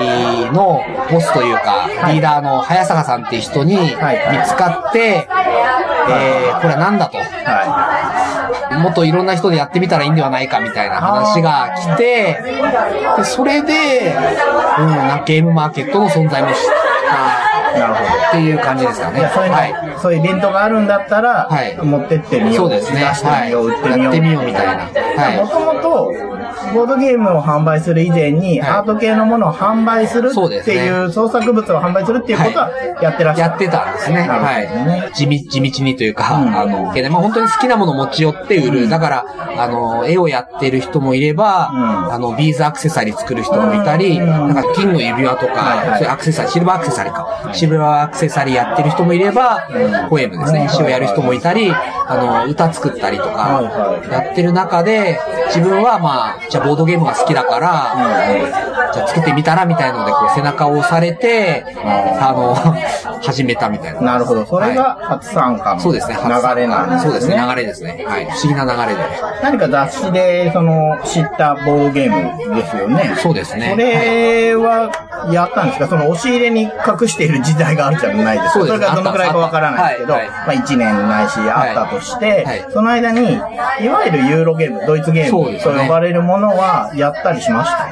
[0.52, 5.28] のボスというか、リーダーの早坂さんっていう人に見はいつかって、
[6.10, 7.18] えー、これは何だと。
[7.18, 7.24] は
[8.78, 12.42] もっといろんな人でやってみたらいいんではないかみたいな話が来て、
[13.18, 14.16] でそれで、
[14.80, 16.84] うん、なゲームマーケットの存在も知った
[17.76, 17.80] い。
[17.80, 18.08] なるほど。
[18.28, 19.30] っていう感じですかね。
[19.34, 20.00] そういうの、はい。
[20.02, 22.56] そういうイベントがあるんだったら、はい持ってってみよう。
[22.56, 23.02] そうですね。
[23.02, 24.04] 出してみよう、売ってみよう。
[24.04, 24.84] やってみようみたいな。
[24.84, 26.14] はもともと、
[26.74, 32.70] ボードゲームを販売する以前に、はいアート系のものを販売するっていう創作物を販売するっていうことは
[33.02, 33.52] やってらっしゃる。
[33.52, 34.28] やってたんですね。
[34.28, 35.14] なはい。
[35.14, 38.84] 地道、地道にというか、うんあの、でまあ本当に好きなものを持ち寄って売る。
[38.84, 39.26] うんだから、
[39.58, 47.52] あの、絵をやってる人もいれば、うんあの、ビーズアクセサリー作る人もいたり、うんなんか金の指輪とか、そういうアクセサリー、シルバーアクセサリーか。
[47.54, 49.68] シルバーアクセサリーやってる人もいれば、
[50.10, 50.68] ポエムですね。
[50.70, 57.94] 詩をやる人もいたり、あの、歌作ったりとはいかは、いやってる中で、自分はまあ、じゃあボードゲームが好きだから、
[58.94, 62.56] じゃあ作ってみたらみたいので、こう背中を押されて、あの、
[63.22, 64.02] 始めたみたいな。
[64.02, 64.46] なるほど。
[64.46, 66.18] それが初参加のそうですね。
[66.24, 67.10] 流れなんですね。
[67.10, 67.46] そうですね。
[67.50, 68.06] 流れですね。
[68.08, 68.26] はい。
[68.26, 69.04] 不思議な流れで。
[69.44, 73.14] 何か雑誌で、その、知ったボードゲームですよね。
[73.18, 74.92] そうですねそれは、
[75.32, 75.88] やったんですか？
[75.88, 78.66] その、押し入れに隠している時代があるじゃないですか。
[78.66, 82.66] それがどのくらいかわからないですけど、まあ1年ないしあったとして、はい。
[82.72, 83.38] その間に、い
[83.90, 87.88] わゆるユーロゲーム、ドイツゲームと呼ばれるものは、やったりしました？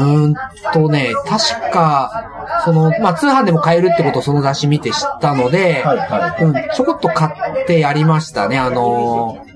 [0.00, 0.34] うーん
[0.72, 6.44] とね、確か、その、まあ、通販でも買えるってことをその雑誌見て知ったので、はいはい。
[6.44, 7.28] うん、ちょこっと買
[7.62, 8.58] ってやりましたね。
[8.58, 9.47] あのー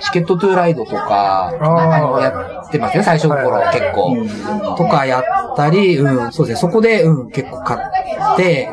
[0.00, 1.52] チケットトゥーライドとか、
[2.20, 4.76] やってますね、最初の頃、はいはい結構。
[4.76, 5.24] とかやっ
[5.56, 8.70] たり、うん、そうですね、そこで、うん、結構買って、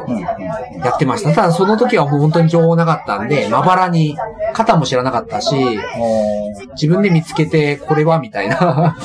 [0.83, 1.33] やってました。
[1.33, 4.17] ただその時はもう本当に情報なかったんで、まばらに、
[4.53, 5.79] 型も知らなかったし、
[6.75, 8.95] 自分で見つけて、これはみたいな。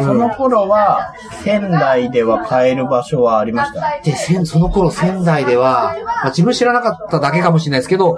[0.00, 4.00] その頃は、仙台では買える場所はありました？
[4.02, 8.16] で、その頃仙台では、まあ、自分知らなかっただけかもしれないですけど、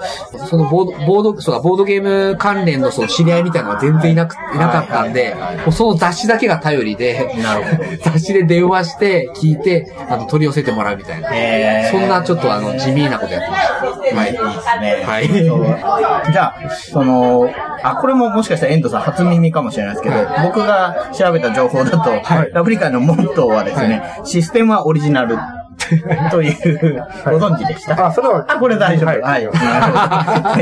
[0.49, 7.85] そのボード、ボード、そうだ、ボードゲーム関連のその知り合いみたいなのが全然いなく、いなかったんで、もうその雑誌だけが頼りで、なるほど。
[8.03, 11.29] 雑誌で電話して、聞いて、あの、取り寄せてもらうみたいな。
[11.91, 13.75] そんなちょっとあの、地味なことやってました。
[14.15, 14.31] はい。
[14.31, 15.05] いいですね。
[15.07, 16.33] はい。
[16.33, 17.49] じゃあ、その、
[17.83, 25.37] あ、これももしかしたらエンドさん初耳かもしれないですけど、僕が調べた情報だと、ラブリカのモットーはですね、システムはオリジナル
[26.31, 28.07] という、ご存知でした？
[28.07, 28.45] あ、それは。
[28.49, 29.21] あ、これ大丈夫。
[29.23, 29.43] はい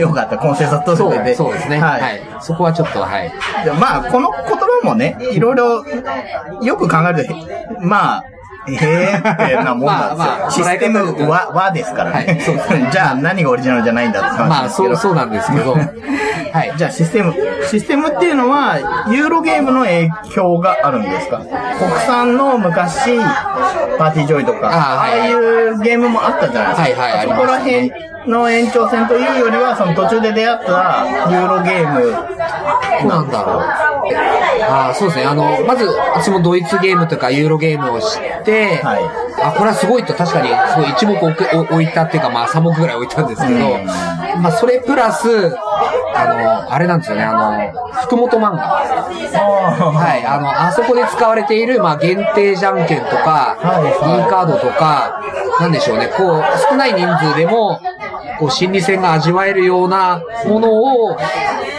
[0.01, 0.39] よかった。
[0.39, 1.35] コンセンサス取れてて。
[1.35, 1.79] そうですね。
[1.79, 2.21] ははいい。。
[2.41, 3.31] そこはちょっと、はい。
[3.65, 5.85] でまあ、この言葉もね、いろいろ、
[6.63, 7.35] よく考えると、
[7.81, 8.25] まあ、
[8.81, 10.19] ええってなもんなんですよ。
[10.19, 12.27] まあまあシステムは、はですからね。
[12.27, 12.57] はいそう
[12.91, 14.97] じゃあ何がオリジナルじゃないんだって話まあ、ですけど。
[14.97, 15.79] そう、 そうなんですけど、は
[16.65, 16.73] い。
[16.77, 17.35] じゃあシステム。
[17.69, 18.79] システムっていうのは、
[19.11, 21.39] ユーロゲームの影響があるんですか？
[21.39, 23.19] 国産の昔、
[23.99, 27.03] パーティージョイとか、ああはいあいうゲームもあったじゃないですか。
[27.03, 27.93] はいはいそこら辺
[28.27, 33.63] の延長線というよりは、その途中で出会ったユーロゲームなんだろ
[33.98, 33.98] う。
[34.15, 35.25] ああ、そうですね。
[35.25, 39.03] あの、まず、私もドイツゲームとかユーロゲームを知って、はい。
[39.43, 40.15] あ、これはすごいと。
[40.15, 43.59] 確かに、すごい一目置いたっていうか、まあ三目ぐらい置いたんですけど、
[44.41, 45.57] まあそれプラス、
[46.15, 48.59] あの、あれなんですよね、あの、福本漫画。
[48.59, 54.23] はい、あの、あそこで使われている、まあ、限定じゃんけんとか、はいはい。
[54.25, 55.21] D カードとか、
[55.61, 57.81] なんでしょうね、こう、少ない人数でも、
[58.39, 61.17] こう、心理戦が味わえるようなものを、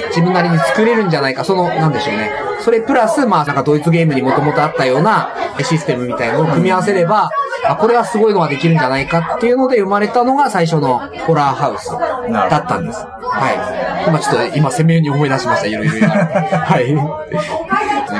[0.09, 2.31] 自分なりに作れるんじゃないか、その、なんでしょうね。
[2.61, 5.29] それプラス、まあ、なんかドイツゲームにもともとあったような
[5.63, 7.29] システムみたいなのを組み合わせれば、
[7.67, 11.91] あ、これはすごいのができるんじゃないかっていうので生まれたのが最初のホラーハウス
[12.31, 12.99] だったんです。
[12.99, 14.07] はい。
[14.07, 16.07] 今ちょっと、今鮮明に思い出しました、いろいろ。
[16.07, 16.93] はい。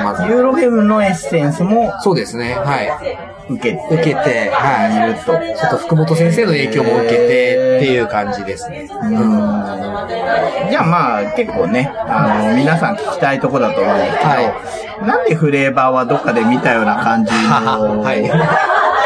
[0.04, 0.23] まず。
[0.23, 2.91] ユーロゲームのエッセンスもそうですね、はい。
[3.49, 5.12] 受けて、受けて、はい。
[5.12, 5.34] いると。
[5.34, 8.88] ちょっと福本先生の影響も受けてっていう感じですね。
[10.69, 18.30] じゃあまあ結構ね、あの、皆さん聞きたいとこだと思うんですけど、はなんでフレーバーはどっかで見たような感じの、はい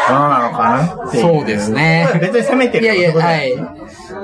[0.09, 1.23] ものなのかなっていう。
[1.23, 2.07] そうですね。
[2.19, 3.53] 別に攻めてるってことはい。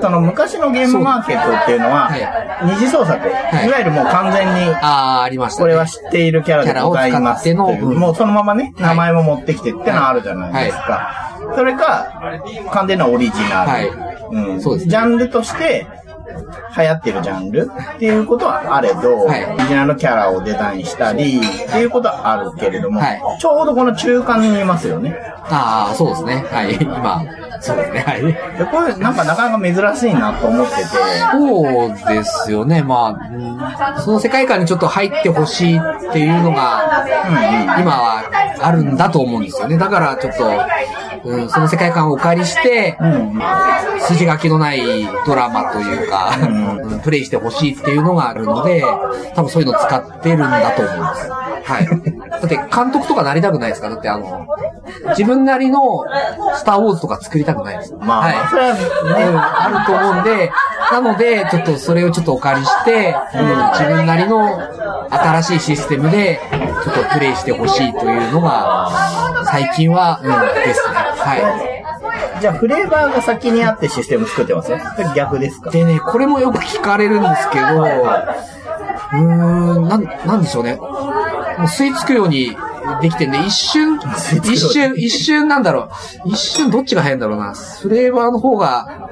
[0.00, 2.66] その昔のゲームマーケットっていうのは、はい。
[2.66, 3.30] 二次創作、い。
[3.30, 5.64] い、わゆるもう完全に、ああ、ありましたね。
[5.64, 11.30] これは知っているキャラでございますっていう、もうそのままね、名前も持ってきてってのはあるじゃないですか。
[11.56, 12.32] それか、
[12.72, 13.70] 完全なオリジナル。
[13.70, 13.88] はい。
[14.32, 14.60] うん。
[14.60, 14.90] そうですね。
[14.90, 15.86] ジャンルとして、
[16.76, 25.16] 流行ってるジャンルっていうことはあれど、はいオリジナルのキャラをデザインしたりっていうことはあるけれども、はいちょうどこの中間にいますよね。
[25.50, 26.44] ああ、そうですね。
[26.50, 26.78] はい。
[26.80, 27.22] 今、
[27.60, 28.00] そうですね。
[28.00, 28.24] はい。
[28.24, 28.34] で
[28.70, 32.82] これなんかなかなか珍しいなと思ってて、そうですよね。
[32.82, 35.80] まあ、うんその世界観にちょっと入ってほしいっ
[36.12, 37.04] ていうのが、
[37.78, 38.22] 今は
[38.62, 39.76] あるんだと思うんですよね。
[39.76, 40.50] だからちょっと、
[41.24, 42.96] うん、その世界観をお借りして、
[44.00, 44.80] 筋書きのない
[45.26, 48.84] ドラマというか、うんプレイしてほしいっていうのがあるので、
[49.34, 51.30] 多分そういうの使ってるんだと思うんです。
[51.30, 51.86] はい。
[52.30, 53.90] だって監督とかなりたくないですか？
[53.90, 54.46] だってあの、
[55.10, 56.04] 自分なりの
[56.56, 57.94] スターウォーズとか作りたくないです。
[57.94, 58.34] まあ、はい。
[58.48, 58.80] それはね、
[59.28, 60.52] うんあると思うんで、
[60.92, 64.60] なので、ちょっとそれをちょっとお借りして、うん自分なりの
[65.10, 70.30] 新しいシステムでちょっとプレイしてほしいというのが、最近は、うん、
[70.64, 70.94] ですね。
[70.94, 71.36] は
[72.36, 72.40] い。
[72.40, 74.72] じゃあ、フレーバーが先にあってシステム作ってます？
[75.14, 75.70] 逆ですか？
[75.70, 80.76] でね、これもよく聞かれるんですけど、うーん、なん、なんでしょうね。
[80.76, 80.88] もう
[81.66, 82.56] 吸い付くように
[83.00, 83.98] できてんで、一瞬、
[84.44, 85.90] 一瞬、一瞬なんだろ
[86.24, 86.28] う。
[86.28, 87.54] 一瞬どっちが早いんだろうな。
[87.54, 89.08] フレーバーの方が、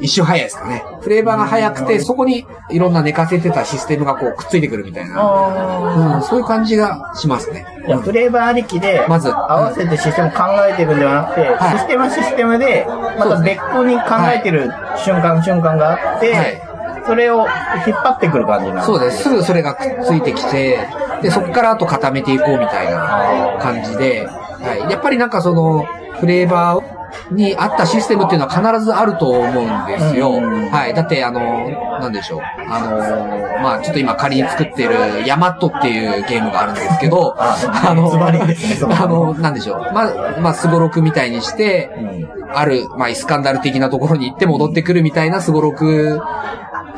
[0.00, 0.84] 一瞬早いですかね。
[1.00, 6.16] フレーバーが早くて、そこにいろんな寝かせてたシステムがこうくっついてくるみたいな。
[6.16, 7.66] うん、そういう感じがしますね。
[7.86, 9.28] じゃあ、フレーバーありきで、まず。
[9.28, 11.78] 合わせてシステム考えてるんではなくて、はい。
[11.78, 12.86] システムはシステムで、
[13.18, 16.67] また別個に考えてる瞬間、瞬間があって、はい
[17.08, 17.46] それを
[17.86, 19.22] 引っ張ってくる感じなんですそうです。
[19.22, 20.78] すぐそれがくっついてきて、
[21.22, 24.90] で、そこからあと固めていこうみたいな感じで、はい。
[24.90, 25.86] やっぱりなんかその、
[26.20, 30.32] フレーバーに合ったシステムっていうのは必ずあると思うんですよ。
[30.32, 30.94] うんはい。
[30.94, 31.40] だって、あの、
[32.00, 32.40] なんでしょう。
[32.40, 37.56] あの、まあちょっと今仮に作ってるヤマットっていうゲームがあるんですけど、あ
[37.88, 39.78] あの、あの、なんでしょう。
[39.94, 41.90] まあ、まあ、スゴロクみたいにして、
[42.52, 46.20] ある、まあ、イスカンダル的なところに行って戻ってくるみたいなスゴロク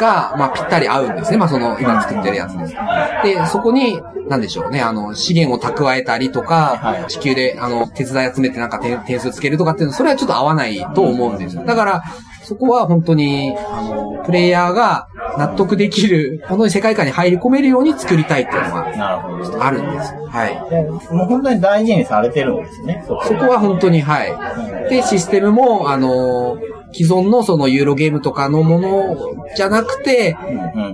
[0.00, 1.36] が、まあ、ぴったり合うんですね。
[1.36, 2.74] まあ、その、今作ってるやつです。
[3.22, 11.64] で、そこに、なんでしょうね、あの、資源を蓄えたりとか、はい地球で、あの、手伝い集めてなんか点点数つけるとかっていうの、それはちょっと合わないと思うんですよ。
[11.64, 12.02] だから、
[12.42, 15.08] そこは本当に、あの、プレイヤーが
[15.38, 19.66] 納得できる、本当に世界観に入り込めるように作りたいっていうのが。
[19.66, 20.14] あるんです。
[20.28, 20.70] はい。
[20.70, 24.90] でもう本当に大事にされてるんですね、そこそこは本当に、はい。
[24.90, 26.56] で、システムも、あの、
[26.92, 30.36] 既存のそのユーロゲームとかのものじゃなくて、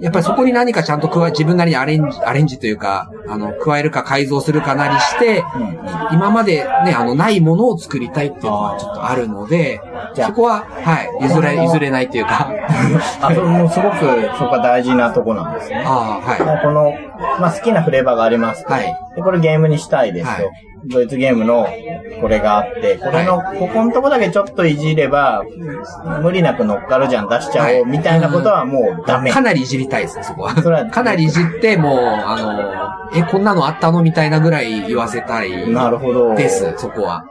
[0.01, 5.43] やっぱりそこに何かちゃんと加え、自分なりにアレンジ、アレンジというか、あの、加えるか改造するかなりして、
[6.13, 9.81] 今までね、あの、ないものを作りたいっていうのがちょっとあるので、
[10.15, 12.51] そこは、はい、譲れ、譲れないというか、
[13.21, 13.97] あ、それもすごく、
[14.39, 15.83] そこが大事なとこなんですね。
[15.87, 16.93] ああ、はこの、
[17.41, 18.73] まあ、好きなフレーバーがありますと。
[18.73, 18.95] はい。
[19.15, 20.45] で、これゲームにしたいですと。
[20.45, 20.53] はい
[20.85, 21.67] ドイツゲームの
[22.21, 25.43] これがあって、これの、ここのとこだけちょっといじれば、
[26.23, 29.31] 無理なく乗っかるじゃん、出しちゃおう、はいみたいなことはもうダメ。
[29.31, 29.33] い。
[29.33, 30.55] かなりいじりたいですね、そこは。
[30.63, 35.71] それはかなりいじって、もう、あの、え、こんなのあったのみたいなぐらい言わせたい。
[35.71, 36.35] なるほど。
[36.35, 37.25] です、そこは。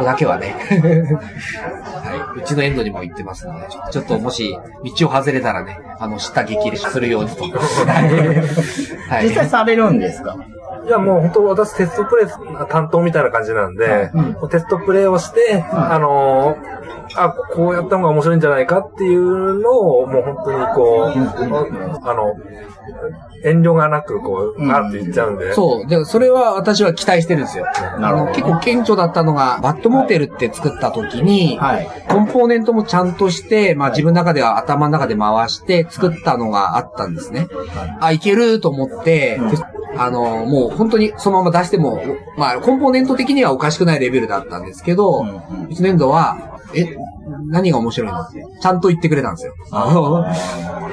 [0.00, 0.54] そこだけはね。
[2.02, 2.40] はい。
[2.40, 4.58] うちのエンドにも言ってますので、ちょっともし、
[4.98, 7.44] 道を外れたらね、あの、下激励するようにと。
[7.44, 9.28] はい。
[9.28, 10.36] 実際されるんですか？
[10.86, 12.26] いや、もう本当私テストプレイ
[12.68, 16.80] 担当みたいな感じなんで、うんテストプレイをして、あのー
[17.16, 22.34] あ、こうやった方が面白いんじゃないかっていうのを、もう本当にこう、あの、
[23.42, 25.52] 遠慮がなく、こう、あって言っちゃうんで。
[25.54, 25.86] そう。
[25.86, 27.64] で、それは私は期待してるんですよ。
[27.64, 31.88] なるほどあの結構顕著だったのが、バットモーテルって作った時に、はい。
[32.08, 37.48] コンポーネントもちゃんとして、まあ自分の中では頭の中で回して作ったのがあったんですね。
[38.00, 39.56] あ、いけると思って、うんで
[39.96, 42.00] あの、もう本当にそのまま出しても、
[42.36, 46.96] まあコンポーネント的にはおかしくないレベルだったんですけど、うんうんうちのエンドは、え、
[47.50, 49.54] 何が面白いのって、ちゃんと言ってくれたんですよ。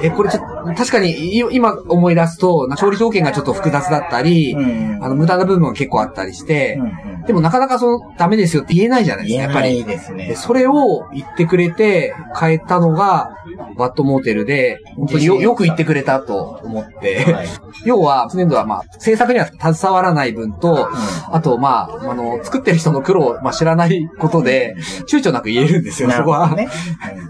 [0.02, 4.98] え、これちょっと、確かにい今思い出すと、調理条件がちょっと複雑だったり、うん。
[5.02, 6.78] あの、無駄な部分が結構あったりして、
[7.26, 9.84] でもなかなかその、ダメですよって言えないじゃないですか、やっぱり。
[9.84, 10.28] ですね。
[10.28, 10.36] で、。
[10.36, 13.30] それを言ってくれて、変えたのが、
[13.76, 17.46] バットモーテルで、本当によよく言ってくれたと思って、はい。
[17.84, 20.88] 要は、年度はまあ、制作には携わらない分と、
[21.30, 24.74] あと、まあ、あの、作ってる人の苦労を、まあ、知らないことで、
[25.06, 26.47] 躊躇なく言えるんですよ、そこは。
[26.54, 26.68] ね。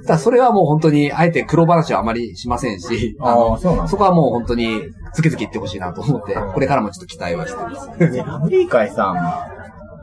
[0.06, 4.80] ただそれはもう本当に、あえて苦労話はあまりしませんし、あのあ、そこはもう本当に、
[5.14, 8.12] つけつけ言ってほしいなと思って、これからもちょっと期待はしてます。
[8.12, 9.12] でラブリー会さ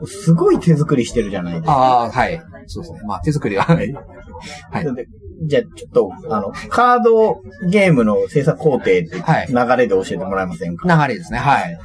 [0.02, 1.72] ん、すごい手作りしてるじゃないですか。
[1.72, 2.42] ああ、はい。
[2.66, 3.00] そうですね。
[3.06, 3.92] まあ、手作りは、はい。
[4.70, 5.06] はいで
[5.42, 11.38] じゃあ、ちょっと、あの、カードゲームの制作工程ってはい流れで教えてもらえませんか、流れですね。
[11.38, 11.78] はい。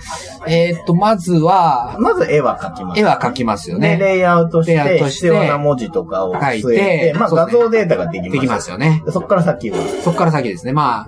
[0.48, 3.00] えーっと、まずは、まず絵は描きます。
[3.00, 3.98] 絵は描きますよで、ね。
[3.98, 8.32] レイアウトして、レイアウトして必要な文字とかを書いて、まあ画像データができます。
[8.32, 9.04] できますよね。
[9.06, 9.78] でそこから先は。
[10.04, 10.74] そっから先ですね。
[10.74, 11.08] まあ、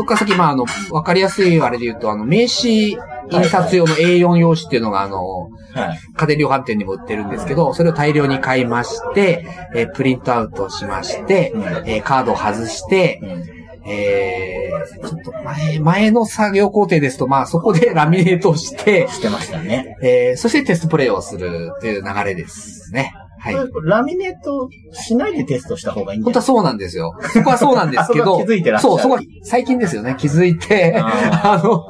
[0.00, 2.96] そっから先、まあ、あの、わかりやすいあれで言うと、あの、名刺
[3.30, 5.98] 印刷用の A4 用紙っていうのが、あの、はい。
[6.16, 13.44] 家電量販店にも売ってるんですけど、それを大量に買いまして、えープリントアウトしまして、うんえーカードを外してう、ん。
[13.86, 19.96] えー、ちょっと前、前の作業工程ですと、まあそこで ラミネートをして、してましたね。
[20.02, 23.12] えー、そしてテストプレイをするという流れですね。
[23.40, 23.56] はい。
[23.84, 27.14] ラミネートしないでテストした方がいいん本当はそうなんですよ。
[27.32, 31.88] そこはそうなんですけど、は 気づいてらっしゃるそう、そこは最近ですよね、気づいて、あ あの、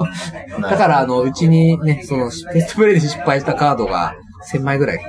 [0.63, 4.15] だからあの、うちにね、その、テストプレイで失敗したカードが、
[4.53, 5.01] 1000枚ぐらい。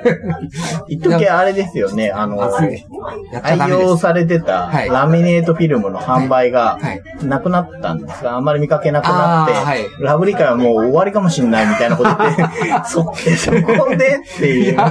[0.88, 2.42] 一時あれですよね、あの、
[3.42, 3.68] 愛。
[3.68, 12.54] 用されてたはいラミネートフィルムの販売がはいなくなったんですが、あんまり見かけなくなって、はいラブリカはもう終わりかもしんないみたいなこと言って、
[12.86, 14.76] そ、 そこでっていう。
[14.76, 14.86] ま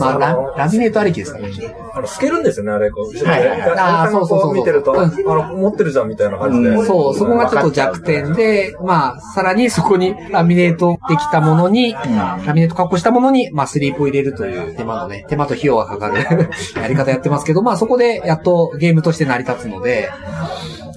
[0.00, 1.52] あ、ラミネートありきですからね。
[1.94, 3.26] あの、透けるんですよね、あれ、こう。
[3.26, 6.68] はいはいあーそうそうそう見てると、うんあの、持ってるじゃんみたいな感じで。
[6.70, 16.18] うんそう、そこがちょっと弱点で、まあ、さらにそこにラミネートできたものに、ラミネート加工したものに、まあ、スリープを入れるという手間のね、手間と費用がかかる
[16.80, 20.10] やり方やってますけど、まあ、そこでやっとゲームとして成り立つので、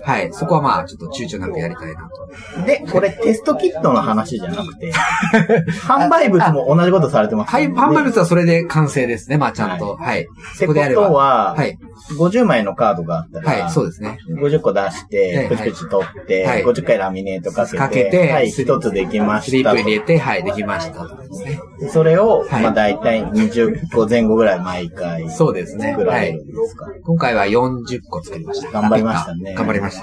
[0.04, 2.66] はい、そこはまあ、ちょっと躊躇なくやりたいなと。
[2.66, 4.92] で、これテストキットの話じゃなくて、
[5.88, 7.70] 販売物も同じことされてますはい。
[7.70, 9.98] 販売物はそれで完成ですね、まあ、ちゃんと。
[10.00, 10.22] はい。
[10.22, 11.08] ってこそこでやれば。
[11.08, 11.78] とは、はい。
[12.18, 14.18] 50枚のカードがあったら、はい、そうですね。
[14.42, 21.60] 50個出して、はいプチプチ取って、はい50回ラミネートかけて、かけてはい、一つできまスリしたープ入れて、はい、できましたとですね。
[21.82, 21.90] と。
[21.90, 25.94] それを、はいまあ大体20個前後ぐらい毎回そうですね。
[25.96, 26.88] はいるんですか？
[27.04, 28.72] 今回は40個作りました。
[28.72, 29.99] 頑張りましたね頑張りました。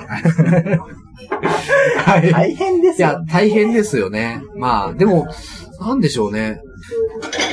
[2.04, 2.32] はい。
[2.32, 3.26] 大変ですいやよ、ね。
[3.30, 4.42] 大変ですよね。
[4.56, 5.26] まあ、でも、
[5.80, 6.60] なんでしょうね。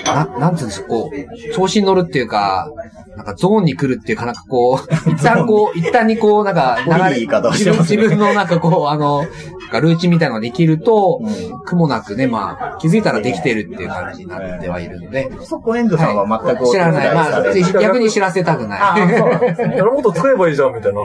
[0.05, 2.69] な、なんていうんですか、こう、調子に乗るっていうか、
[3.15, 9.25] なんかゾーンに来るっていうか、なんかこう、一旦こう、一旦にこう、なんか、いい言い方をしてますね自分のなんかこう、あの、
[9.79, 15.29] ルーチンみたいなのができると、うん苦もなくね、まあ、気づいたらできてるっていう感じになってはいるので。
[15.41, 17.13] そこエンドさんは全く知らない。
[17.13, 17.43] まあ、
[17.81, 18.79] 逆に知らせたくない。
[18.81, 19.75] あそうなんですね。
[19.75, 21.01] いやもっと作ればいいじゃん、みたいな。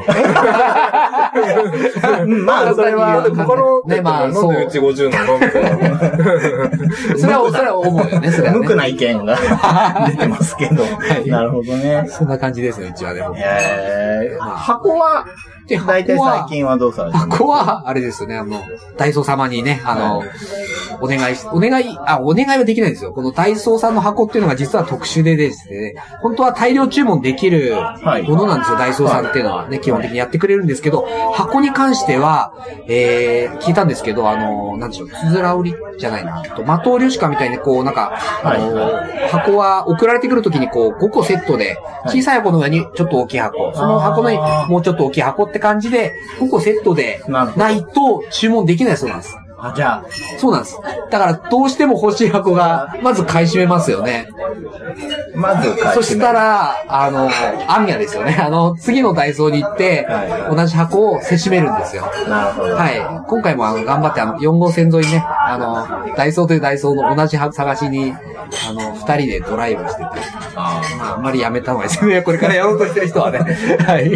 [2.23, 5.99] うんまあ、それだは他の、ねまあなんでうち50なのみたいな。
[7.17, 8.59] それは、それは思うよね、それは、ね。
[8.59, 9.39] 無垢な意見が
[10.11, 10.85] 出てますけど。
[11.25, 11.98] いなるほどね。
[12.07, 13.35] そんな感じですよ、うちはでも。
[13.37, 15.27] えー、まあ箱は、
[15.69, 18.63] で大体最近はどうされてます箱は、あれですよね、あの、
[18.97, 20.25] ダイソー様にね、あの、
[21.01, 23.13] お願いし、お願い、あ、お願いはできないんですよ。
[23.13, 28.23] このダイソーさんの箱っていうのが実は特殊でですね、本当は大量注文できるはい。
[28.23, 29.69] ものなんですよ、ダイソーさんっていうのは。
[29.69, 32.53] ね、基本的にやってくれるんですけど、箱に関しては、
[32.89, 49.37] えー、聞いたんですけど、あの、なんでしょう、つづら折りじゃないな、と、的折りュシカみたいにこう、なんか、あの、箱は送られてくるときにこう、5個セットで、小さい箱の上にちょっと大きい箱、その箱の上にもうちょっと大きい箱って感じで、5個セットでないと注文できないそうなんです。
[49.61, 50.05] あ、じゃ
[50.39, 50.79] そうなんです。
[51.11, 54.29] だから、どうしても欲しい箱が、まず買い占めますよね。
[55.35, 57.29] あ、まず買い占めるそした、ら、あの、
[57.67, 58.37] アミヤですよね。
[58.41, 62.09] あの、次のダイソーに行っては、い同じ箱をせしめるんですよ。
[62.29, 62.75] なるほど。
[62.75, 63.01] はい。
[63.27, 70.09] 今回もあの、頑張ってあの、4号線沿いにね、あの、ダイソーというダイソーの同じ箱探しに、あの、二人でドライブしてて、
[70.55, 72.21] あまあ、あんまりやめた方がいいですね。
[72.23, 73.39] これからやろうとしてる人はね。
[73.87, 74.09] はい。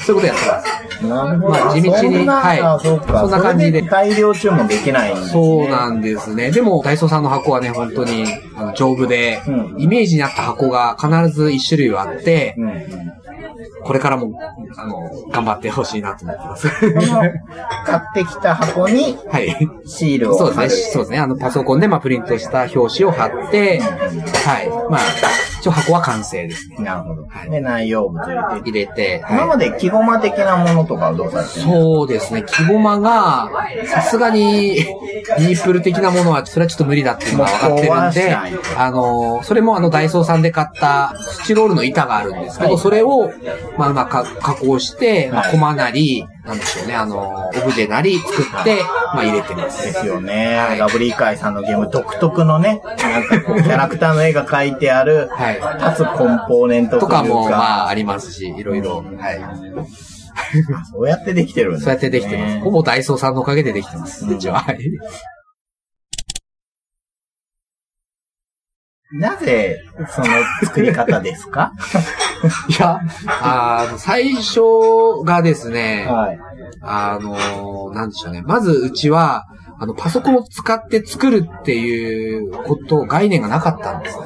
[0.00, 1.04] そういうことやってます。
[1.04, 1.52] ーなるほど。
[1.52, 5.16] まあ地道にはいあそんな感じで大量注文できない。
[5.16, 6.50] そうなんですね。
[6.50, 8.24] でも、ダイソーさんの箱はね、本当に
[8.56, 12.82] あの丈夫で、うんイメージに合った箱が必ず一種類はあって、うんうん。
[13.84, 14.32] これからも、
[14.76, 16.68] あの、頑張ってほしいなと思ってます。
[16.68, 19.56] 買ってきた箱に はい。
[19.86, 20.76] シールを貼る。
[20.92, 21.18] そうですね。
[21.18, 24.68] あの、パソコンで、まあ、プリントした表紙を貼って、はい。
[24.90, 25.00] まあ、
[25.60, 26.76] 一応箱は完成ですね。
[26.80, 27.26] なるほど。
[27.28, 28.70] はいで、内容物入れて。
[28.70, 29.70] 入れて、今まはい。
[29.70, 31.72] で木ゴマ的なものとかはどうされてるんですか？
[31.72, 32.44] そうですね。
[32.46, 33.50] 木ゴマが、
[33.86, 34.76] さすがに、
[35.38, 38.36] ミープル的なものは、それはちょっと無理だっていうのが分かってるんで
[38.76, 43.30] あの、それもあの、ダイソーさんで買ったスチロールの板があるんですけど、はいそれを、
[43.78, 48.80] まあ、うまく加加工して、まあ、コマなり、なんでしょうね、あの、オブジェなり作って、
[49.12, 49.84] まあ、入れてます。
[49.84, 50.56] ですよね。
[50.56, 55.54] はいラブリー会さんのゲーム独特のね、なんかこう、 キャラクターの絵が描いてある、はい。
[55.90, 59.04] 立つコンポーネントとか、とかも、まあ、ありますし、いろいろ。
[59.18, 59.40] はい。
[60.92, 61.84] そうやってできてるんですね。
[61.84, 62.60] そうやってできてます。
[62.60, 64.26] ほぼダイソーさんのおかげでできてます。
[64.26, 64.60] うちは。
[64.60, 64.78] はい。
[69.12, 69.78] なぜ、
[70.10, 70.26] その
[70.64, 71.72] 作り方ですか？
[72.68, 73.00] いや、
[73.40, 74.60] あの、最初
[75.24, 76.38] がですね、はい。
[76.82, 78.42] あの、なんでしょうね。
[78.44, 79.44] まず、うちは、
[79.78, 84.24] あの、パソコンを使って作るっていうこと、概念がなかったんですね。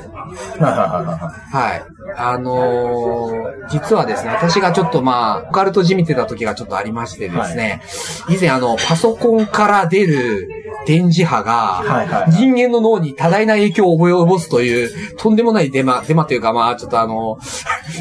[1.52, 1.82] はい。
[2.16, 7.80] あのー実はですね、私がちょっとまあ、オカルトじみてた時がちょっとありましてですね、
[8.28, 10.48] 以前あの、パソコンから出る
[10.86, 11.82] 電磁波が、
[12.30, 17.38] 人間の脳に多大な影響を及ぼすという、とんでもないデマ、デマというかまあ、ちょっとあの、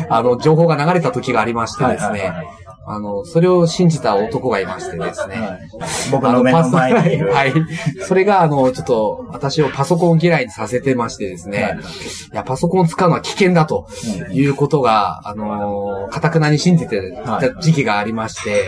[0.10, 2.34] あの、情報が流れた時がありましてですね、
[2.92, 5.36] あの、それを信じた男がいましてですね。
[5.36, 5.60] はい
[6.12, 7.32] 僕の目の前にいる。
[7.32, 7.54] はい。
[8.02, 11.62] それが、あの、ちょっと、私をパソコン嫌いにさせてましてですね。
[11.62, 11.80] はいい、
[12.34, 13.88] や、パソコンを使うのは危険だと
[14.32, 18.68] いうことが、あのー、かたくなに信じてた時期がありまして、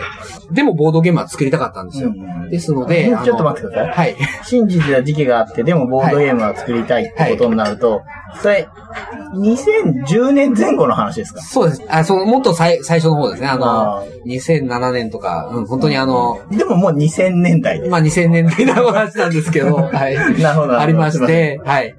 [0.52, 2.08] でもボードゲームは作りたかったんですよ。
[2.08, 3.94] うんですので、ちょっと待ってください。
[3.94, 4.16] はい。
[4.44, 8.02] 信じてた時期があって、でもボードゲームは作りたいってことになると、
[8.42, 8.68] それ、
[9.34, 11.40] 2010年前後の話ですか？
[11.40, 11.82] そうです。
[11.88, 13.48] あ、その、もっと最最初の方ですね。
[13.48, 17.88] あのあ、2007年とか、うん、本当にあの、でももう2000年代。
[17.88, 20.14] まあ2000年代の話なんですけど、 はい。
[20.40, 20.78] なるほど。
[20.78, 21.94] ありまして、はい。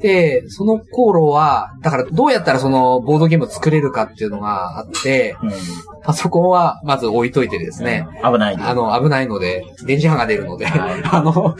[0.00, 5.50] で、その頃は、だからどうやったらそのボードゲームを作れるかっていうのがあって、うん。
[6.02, 8.56] パソコンはまず置いといてですね、危ない。
[8.56, 11.56] あの、危ないので、電磁波が出るので、はい あの、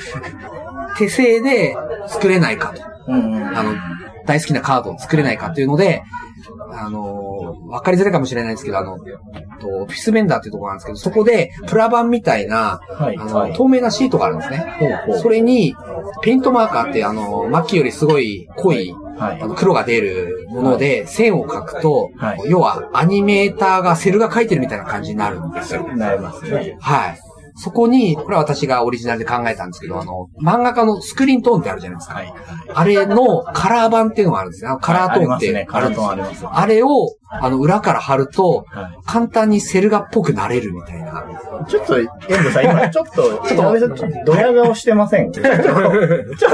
[0.98, 1.76] 手製で
[2.06, 2.82] 作れないかと。
[3.08, 3.58] うんうん。
[3.58, 3.72] あの、
[4.26, 6.02] 大好きなカードを作れないかっていうので、
[6.76, 8.98] あの、わかりづらいかもしれないですけど、あの、
[9.60, 14.64] とオフィスベンダーっていうところなんですけど、そこで、プラ板みたいな、はいあの、透明なシートがあるんですね。
[15.22, 15.74] それに、
[16.22, 25.86] ペイントマーカーって、あの、末期よりすごい濃い、はいあの黒が出るもので、線を描くと、はい要は、アニメーターがセルが描いてるみたいな感じになるんですよ。
[25.94, 26.76] なりますね。
[26.80, 27.18] はい。
[27.56, 32.14] そこに、これは私がオリジナルで考えたんですけど、あの、漫画家のスクリーントーンってあるじゃないですか。
[32.14, 32.34] はい。
[32.74, 34.70] あれのカラー版っていうのがあるんですね。
[34.70, 35.66] あのカラートーンってありますね。
[35.66, 36.44] カラートーンあります。
[36.46, 36.88] あれを、
[37.40, 41.24] あの、裏から貼ると、はい簡単にセル画っぽくなれるみたいな。
[41.68, 45.30] ちょっと、遠藤さん、今、ちょっと、 ちょっと、ちょっと、ドヤ顔してません？
[45.30, 45.72] ちょっと、ちょっ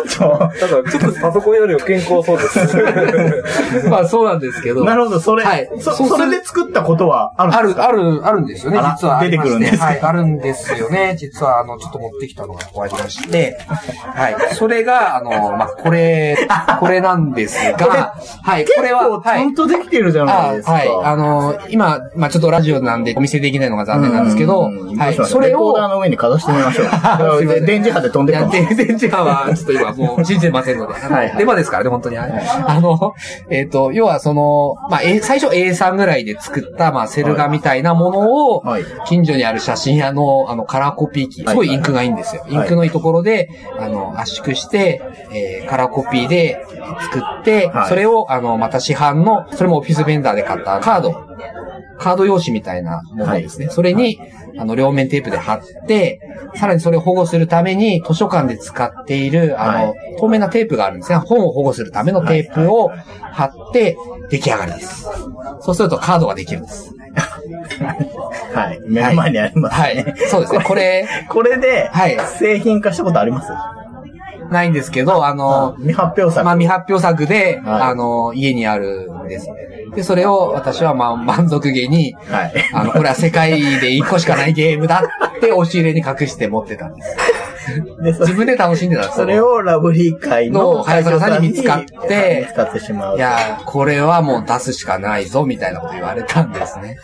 [0.02, 2.76] と、だからちょっとパソコンよりも健康そうです。
[3.88, 4.84] まあそうなんですけど。
[4.84, 7.88] なるほど、それ、はいそ、れで作ったことはあるんある、ですか？
[7.88, 9.20] ある、あるんですよね、実は。
[9.22, 9.84] 出てくるんですか？
[9.84, 11.14] はい、あるんですよね。
[11.16, 14.36] 実は、あの、ちょっと持ってきたのがこうありまして、はい。
[14.54, 16.36] それが、あの、まあ、これ、
[16.80, 20.69] これなんですが、 はい、これは、結構ちゃんとできてるじゃないですか。
[20.70, 20.88] あはい。
[20.88, 25.14] あの、今、まあ、ちょっとラジオなんでお見せできないのが残念なんですけど、うんはい。
[25.14, 26.86] そうれをレコーダー、の上にかざしてみましょう。
[27.66, 29.46] 電磁波で飛んでる全然違うわ。
[29.54, 30.94] ちょっと今もう信じてませんので。
[30.94, 32.16] はいはいデマですからね、本当に。
[32.16, 32.32] はい
[32.66, 33.14] あの、
[33.50, 42.44] えっ、と、要はその、まあ、え最初 A3 ぐらいで作った、まあ、セル画みたいなものを、はい近所にある写真屋の、あの、カラーコピー機、すごいインクがいいんですよ。
[42.48, 43.48] いインクのいいところで、
[43.78, 45.02] あの、圧縮して、
[45.32, 46.64] えーカラーコピーで
[47.12, 51.12] 作って、はいそれを、あの、また市販の、それもオフィスベンダーで買ったカード、
[51.98, 53.68] カード用紙みたいなものですね。
[53.70, 54.18] それに、
[54.58, 56.20] あの、両面テープで貼って、
[56.54, 61.18] さらにそれを保護するために、図書館で使っている、あの、は透明なテープがあるんですね。
[61.18, 62.90] 本を保護するためのテープを
[63.32, 63.96] 貼って、
[64.30, 65.06] 出来上がりです。
[65.60, 66.94] そうするとカードができるんです。
[68.54, 68.80] はい。
[68.86, 70.14] 目の前にありますはいね。。
[70.28, 70.60] そうですね。
[70.64, 73.48] これ、 これではい、製品化したことあります？
[74.50, 76.44] ないんですけど、あの、未発表作。
[76.44, 79.48] まあ、未発表作で、はいあの、家にあるんです。
[79.94, 82.52] で、それを私はまあ、満足げに、はい。
[82.72, 85.04] あの、これは世界で一個しかないゲームだ
[85.36, 87.16] って押し入れに隠して持ってたんです。
[88.02, 93.16] で、そ自分で楽しんでたんですそれをラブリー会のの早坂さんに見つかってはい見つかってしまう。
[93.16, 96.98] いやー、これはもう出すしかないぞ、みたいなこと言われたんですね。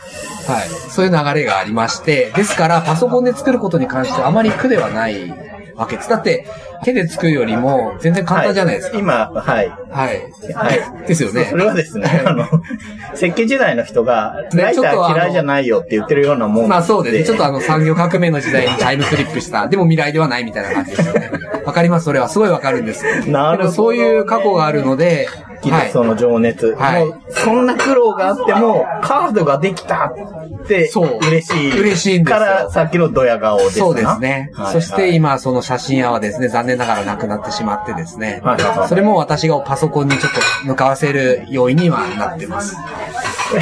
[0.46, 0.68] はい。
[0.90, 5.32] そういう流れがありまして、ですから、パソコンで作ることに関してはあまり苦ではない
[5.74, 6.08] わけです。
[6.08, 6.46] だって、
[6.84, 8.94] 手で作るよりも全然簡単じゃないですか。
[8.94, 9.68] はい今、はい。
[9.90, 10.32] はい。
[10.54, 11.06] はい。
[11.06, 11.44] ですよね。
[11.44, 12.46] それはですね、あの、
[13.14, 17.24] 設計時代の人が、ねライター嫌いじゃないよって言ってるようなもんまあそうですね。
[17.24, 19.68] ちょっとあの産業革命の時代にタイムスリップした。
[19.68, 21.30] でも未来ではないみたいな感じですよね。
[21.64, 22.04] わかります。
[22.04, 23.04] それはすごいわかるんです。
[23.28, 25.46] なるほどねそういう過去があるので、はい。
[25.62, 26.74] きっとその情熱。
[26.74, 31.80] はいそんな苦労があっても、カードができたって、そう嬉しい。
[31.80, 34.50] 嬉しいんですよから、さっきのドヤ顔ですなそうですね。
[34.54, 38.40] はいそして今、その写真屋はですね、残念ながらなくなってしまってですね。
[38.88, 42.76] それも私がパソコンにちょっと向かわせる要因にはなってます。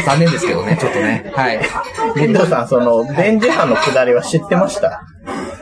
[0.07, 1.30] 残念ですけどね、ちょっとね。
[1.34, 1.61] はい。
[2.16, 5.02] 遠藤さん、その、電磁波の下りは知ってました？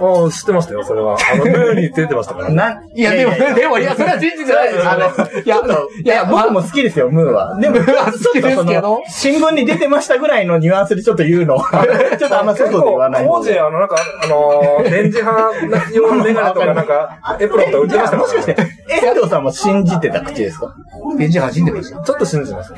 [0.03, 1.17] ああ、知ってましたよ、それは。
[1.33, 2.55] あの、 ヌーに出てましたからね。
[2.55, 4.89] ないや、でも、でも、いや、それは信じてないです。
[4.89, 5.01] あの、
[5.41, 5.57] いや、
[6.05, 7.57] いや、僕も好きですよ、ムーは。
[7.61, 11.87] でも、ムーは好きですけどちょっとその新聞に出てましたぐらいのニュアンスでちょっと言うのは、
[12.19, 15.53] ちょっとあんま外で言わない当時、あの、なんか、あのー、電磁波
[15.95, 18.57] 用のメガネとか、なんか、 エプロンとか売ってましたもしかして、
[19.03, 20.75] 遠藤さんも信じてた口ですか？
[21.17, 22.03] 電磁波信じてました。
[22.03, 22.73] ちょっと信じてます。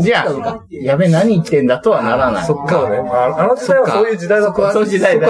[0.00, 2.44] じゃあ、やべ、何言ってんだとはならない。
[2.44, 2.88] そっか。
[2.88, 2.98] ね。
[2.98, 4.72] ああの時代はそういう時代だった。
[4.72, 5.26] そういう時代だ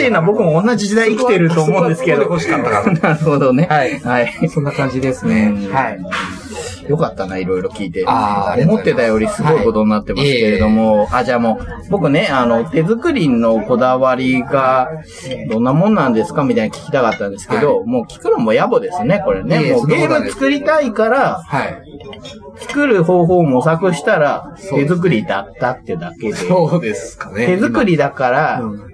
[0.00, 2.22] しいな、僕も同じ時代生きてると思うんですけど。
[2.22, 3.66] そこは突っ込んでほしかった なるほどね。
[3.70, 4.48] はいはい。
[4.48, 5.52] そんな感じですね。
[5.54, 5.98] うんはい。
[6.88, 8.04] よかったな、いろいろ聞いて。
[8.06, 14.88] あーあ思ってたよりすごいことになってますけれども、あ、じゃあもう、僕ね、あの、手作りのこだわりが、
[15.50, 19.72] どんなもんなんですかみたいな聞きたかったんですけど、もう聞くのも野暮ですね、これね。
[19.72, 21.82] もうゲーム作りたいから、はい。
[22.58, 27.46] 作る方法を模索したら、手作りだったってだけで、そうですかね。
[27.46, 28.89] 手作りだからうん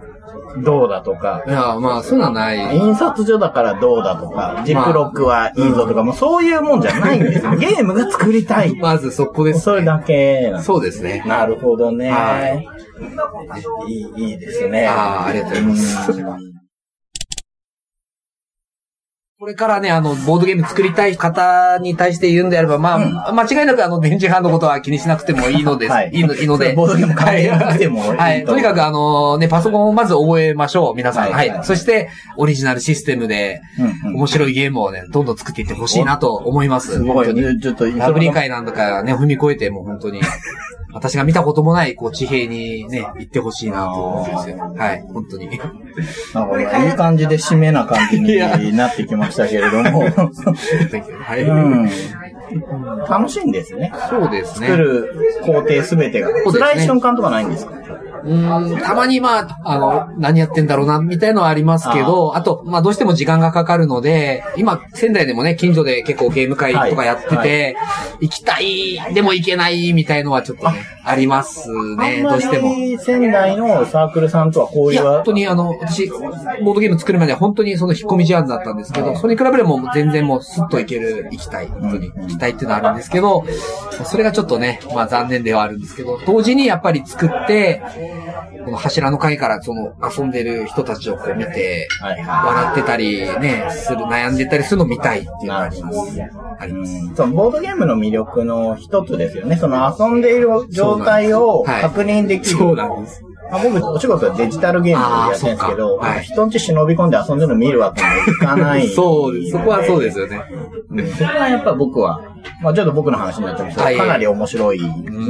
[0.63, 2.77] どうだとか、いや、まあ、そういうのはない。
[2.77, 7.55] 印刷所だからどうだとか、ジップロックはいいぞとか、もうそういうもんじゃないんですよ。
[7.59, 8.75] ゲームが作りたい。
[8.77, 11.23] まずそこです、それだけそうですね。
[11.27, 12.67] なるほどね。、はい
[13.93, 14.87] い、いいですね。
[14.87, 16.56] あーありがとうございますうん
[19.39, 25.93] これからね、あの、ボードゲーム作りたい方に対して言うんであれば、まあ、間違いなくあの、電磁波のことは気にしなくてもいいのです。
[25.93, 26.73] はいい、いのいいので。
[26.73, 28.45] ボードゲーム関係なくてもいいと思うはい。
[28.47, 31.31] とにかくあの、ね、パソコンをまず覚えましょう、皆さん。
[31.31, 31.37] は。
[31.37, 32.09] はいいそして、
[32.39, 36.93] オリジナルシステムで、うんうん面白いゲームをね、どんどん作っていってほしいなと思います。
[36.93, 37.35] すごい。
[37.35, 37.59] ね。
[37.61, 40.23] ちょっと、ラブリー会なんだかね、踏み越えてもう本当に、
[40.97, 44.75] 私が見たこともない、こう、地平にね、行ってほしいなと思うんですよ。
[44.75, 45.47] はい、本当に。
[46.33, 50.01] なんかねいい感じで締めな感じになってきましたけれども。
[50.01, 51.43] は い。
[51.43, 51.91] うん。
[53.09, 53.93] 楽しいんですね。
[54.11, 54.67] そうですね。
[54.69, 56.31] 作る工程すべてが。
[56.51, 57.73] 辛い瞬間とかないんですか？
[58.25, 67.77] うーん、たまにまあ、あの、何やってんだろうな、みたいのはありますけど、あと、まあどうしても時間がかかるので、今、仙台でもね、近所で結構ゲーム会とかやってて、はい。
[68.23, 71.15] 行きたい、でも行けない、みたいのはちょっとね、あ。
[71.15, 72.73] りますね、どうしても。
[72.73, 83.45] い仙台のサークルさんとは交流や、は本当にあの、私、ボードゲーム作るまでは本当にその引っ込み思案だったんですけど、それに比べればもう全然もうスッと行ける、行きたい、本当にっていうのはあるんですけど、
[84.05, 87.83] それがちょっとね、まあ残念ではあるんですけど、同時にやっぱり作って、
[88.65, 95.99] この柱の階からその遊んでる人たちをこう見て、笑ってたりね、する、悩んでたりするのを見たいっていうのがあります。
[96.59, 96.75] ありい。
[96.75, 96.93] ます。
[96.93, 99.57] うんそのボードゲームの魅力の一つですよね。
[99.57, 102.59] その遊んでいる状態をはい確認できる。
[102.59, 103.23] そうなんです。
[103.51, 108.89] まあ、僕、お仕事はデジタルゲームでやってるんですけど、はい人んち忍び込んで遊んでるの見るわけにはいかない。
[108.89, 109.53] そうです。
[109.53, 110.43] そこはそうですよね。
[110.91, 112.21] うんそこはやっぱ僕は、
[112.63, 114.81] まあちょっと僕の話になっちゃうんですけど、はいかなり面白い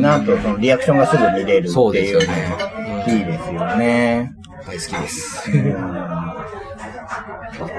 [0.01, 2.57] なと、そのリアクションがすぐ見れるってそうですいうよね
[3.07, 4.33] のいいですよね。
[4.67, 5.51] 大好きです。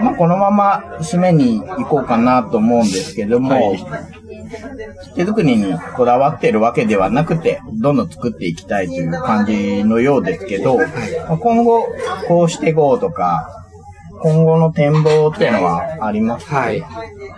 [0.01, 3.85] まあ、このまま締めに行こうかなと思うんですけども、はい。
[5.15, 10.83] 手作りにこだわってるわけではなくて、どんどん作っていきたいという感じのようですけど、ま
[11.31, 11.87] あ今後、
[12.27, 13.65] こうしていこうとか、
[14.21, 16.55] 今後の展望っていうのはありますか？
[16.55, 16.83] はい。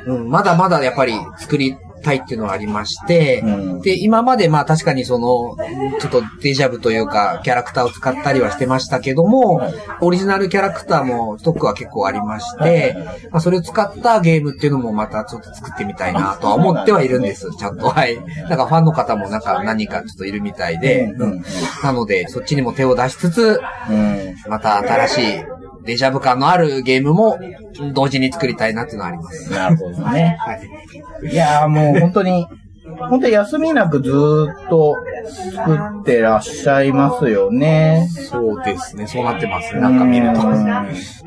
[0.06, 5.56] うん、まだまだやっぱり作りたいっていうのはありまして、うんで、今までまあ確かにその、
[6.00, 9.62] ちょっとデジャブというか、キャラクターを使ったりはしてましたけども、
[10.02, 12.96] オリジナルキャラクターもストックは結構ありまして、
[13.32, 17.90] まあそれを使ったゲームっていうのもまたちょっと作ってみたいなとは思ってはいるんです、ちゃんと。
[17.90, 18.18] はい。
[18.50, 21.44] なんかファンの方もなんか何人かちょっといるみたいで、うんうん
[21.84, 24.36] なので、そっちにも手を出しつつ、うん。
[24.50, 27.38] また新しいデジャブ感のあるゲームも
[27.94, 29.52] 同時に作りたいなっていうのはあります。
[29.52, 30.38] なるほどね。
[30.40, 31.32] はい。
[31.32, 32.48] いやーもう本当に、
[33.10, 34.96] 本当に休みなくずーっと
[35.56, 38.08] 作ってらっしゃいますよね。
[38.30, 39.08] そうですね。
[39.08, 39.82] そうなってますね。
[39.82, 40.48] なんか見ると。
[40.48, 40.60] うん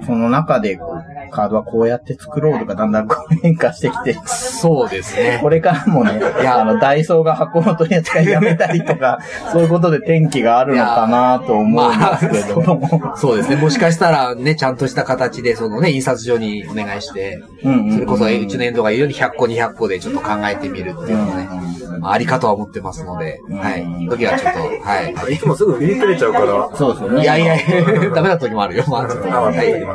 [0.04, 5.38] その中でこう、カードはこうやって作ろうとかだんだんこう変化してきて、そうですね。
[5.42, 9.18] これからもね、いや、あの、ダイソーが箱の取り扱いやめたりとか、
[9.52, 13.16] そういうことで転機があるのかなと思うんですけども。
[13.16, 13.56] そうですね。
[13.56, 21.48] もしかしたらね、ちゃんとした形で、そのね、印刷所にお願いして、うんうんうんそれこそ、うちのエンドが言うように100個200個でちょっと考えてみるっていうのもね、
[22.00, 24.08] まあありかとは思ってますので、はい。
[24.08, 25.34] 時はちょっと、はい。
[25.34, 26.70] いつもすぐ売り切れちゃうから。
[26.74, 27.22] そうですよね。
[27.22, 27.56] いやいや、
[28.10, 29.06] ダメな時もあるよ、まあ。
[29.06, 29.72] ちょっとあまあはい。
[29.72, 29.86] でも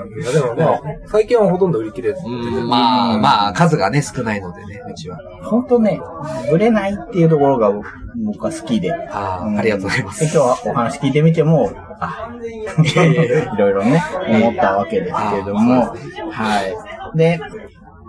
[0.56, 5.20] まあ、最近はほとんど売り切れてうんまあ、まあ、数がね、少ないのでね、うちは。
[5.44, 6.02] 本当ね、
[6.50, 8.94] ぶれないっていうところが僕は好きで。
[8.94, 10.20] ああ、うんありがとうございます。
[10.22, 12.30] で今日はお話聞いてみても、あ、
[12.84, 15.96] いろいろね、思ったわけですけれども、
[16.32, 16.62] は
[17.14, 17.18] い。
[17.18, 17.40] で、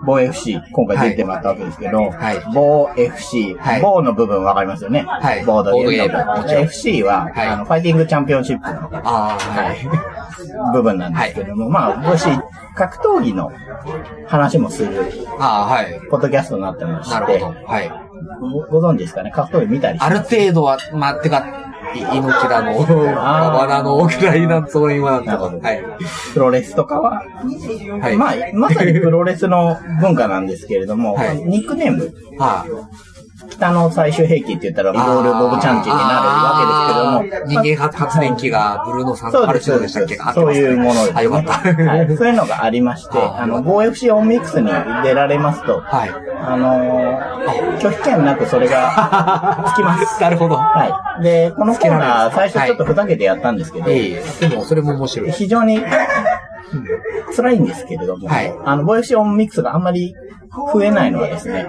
[0.09, 5.05] 某 FC、今回出てもらったわけですけど、はい某 FC、はい某の部分わかりますよね？
[5.07, 9.37] はいボードゲームボーム FC は、はいあの、ファイティングチャンピオンシップのは
[9.73, 9.87] い。
[10.73, 12.29] 部分なんですけども、まあ、某 FC、
[12.75, 13.51] 格闘技の
[14.27, 14.91] 話もする、
[15.39, 15.99] ああ、はい。
[16.09, 17.67] ポッドキャストになってまして、なるほど。
[17.67, 17.91] はい。
[18.39, 19.31] ごご存知ですかね？
[19.31, 21.45] 格闘技見たりある程度は、まあ、てか、
[21.95, 22.71] い猪木だの、
[23.19, 23.57] あー。
[23.59, 25.83] バラの大きな稲のそういうなんなるほどはい。
[26.33, 27.23] プロレスとかは、
[28.01, 28.17] はい。
[28.17, 31.37] まあ、まさにプロレスの文化なんですけれども、はい。
[31.37, 32.65] ニックネーム、は
[33.49, 40.17] 北の最終兵器って言ったら、イゴール・ボブ・チャンチになるわけですけども、人間発発電機がブルーノさん、パルそうでしたっけ？
[40.33, 41.13] そういうものです、ね。
[41.15, 41.51] あ、よかった。
[41.53, 42.17] はい。
[42.17, 44.71] そういうのがありまして、あの、GoFC オンミックスに
[45.03, 46.09] 出られますと、はい。
[46.41, 47.29] あのー
[47.79, 50.19] 拒否権なくそれがつきます。
[50.21, 50.55] なるほど。
[50.57, 51.23] はい。
[51.23, 55.31] で、このコーナー、最初ちょっとふざけてやったんですけど、ええでも、それも面白い。
[55.31, 55.81] 非常に
[57.35, 60.13] 辛いんですけれども、はいあの、ボイフシオンミックスがあんまり
[60.73, 61.67] 増えないのはですね、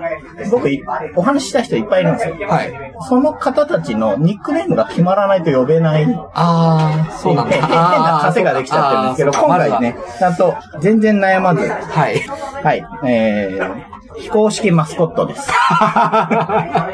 [0.51, 0.83] 僕い、
[1.15, 2.49] お話しした人いっぱいいるんですよ。
[2.49, 2.73] はい。
[3.09, 6.07] その方たちのニックネームが決まらないと呼べない。
[6.35, 7.53] ああ、そうなんだ。
[7.53, 12.21] 変 変な枷ができちゃってるんですけど、今回ね、ちゃんと全然悩まず、はい。
[12.63, 13.83] はい、えー、
[14.17, 15.51] 非公式マスコットです。
[15.53, 16.91] は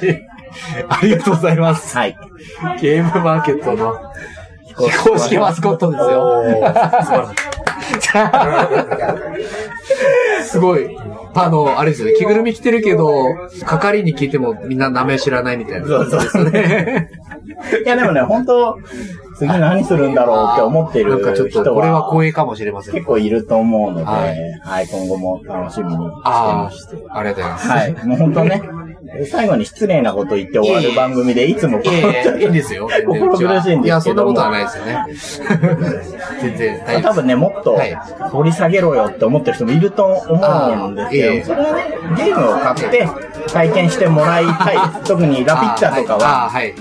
[0.00, 0.28] い。
[0.88, 1.96] ありがとうございます。
[1.96, 2.16] はい。
[2.80, 3.96] ゲームマーケットの
[4.86, 6.44] 非公式マスコットですよ。
[10.44, 10.96] すごい。
[11.34, 12.14] あの、あれですよね。
[12.14, 15.86] 着ぐるみ着てるけど、係に聞いてもみんな名前知らないみたいな。
[15.86, 17.10] そうそうですね。
[17.84, 18.78] いやでもね、本当
[19.36, 22.94] 次何するんだろうって思ってるなんかちょっ人と、これはは光栄かもしれません。
[22.94, 24.12] 結構いると思うので、は
[24.62, 26.96] はいい、今後も楽しみにしてあまして。
[27.08, 27.68] あ、ありがとうございます。
[27.68, 28.06] はい。
[28.06, 28.62] もう本当ね、
[29.30, 32.88] 最後に失礼なこと言って終わる番組でいつもこいえいえ、いいんですよ。
[33.06, 35.06] 心苦しいんですいや、そんなことはないですよね。
[36.42, 37.02] 全然大。
[37.02, 43.08] 多分ね、もっとはい掘り下げろよって思ってる人もいると思うんですけど、それはね、ゲームを買って
[43.52, 44.76] 体験してもらいたい。
[45.06, 46.74] 特にラピッツァとかは、はい。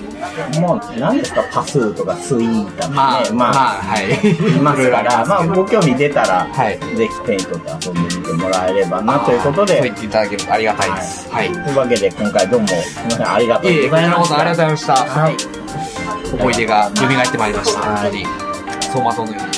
[0.59, 4.11] もう何ですか、パスーとかスイータとかね、まあ、まあ、はい。
[4.11, 11.29] いますから、 まあ、ご興味出たら、はいぜひペイントと遊んでみてもらえればな、ということで、そう言っていただけるとありがたいです。
[11.31, 11.47] はい。
[11.47, 12.73] いというわけで、今回どうも、す
[13.05, 14.21] みません、ありがとうえいえ、ございました。
[14.21, 14.93] こちらこそありがとうございました。
[15.21, 15.37] はい。
[16.33, 17.79] 思い出が蘇ってまいりました。
[17.81, 18.25] はい本当に。
[18.87, 19.56] 走馬灯のように。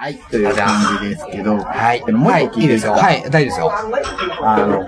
[0.00, 2.00] はい、という感じですけど、はい。
[2.10, 2.92] もうはい一個聞いていいですか？
[2.92, 3.72] はい、大丈夫ですよ。
[4.42, 4.86] あの、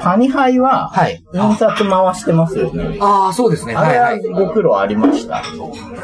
[0.00, 2.98] パニハイは、はい印刷回してますよね。
[3.00, 3.74] ああ、そうですね。
[3.74, 4.20] ははいはい。
[4.20, 5.42] ご苦労ありました。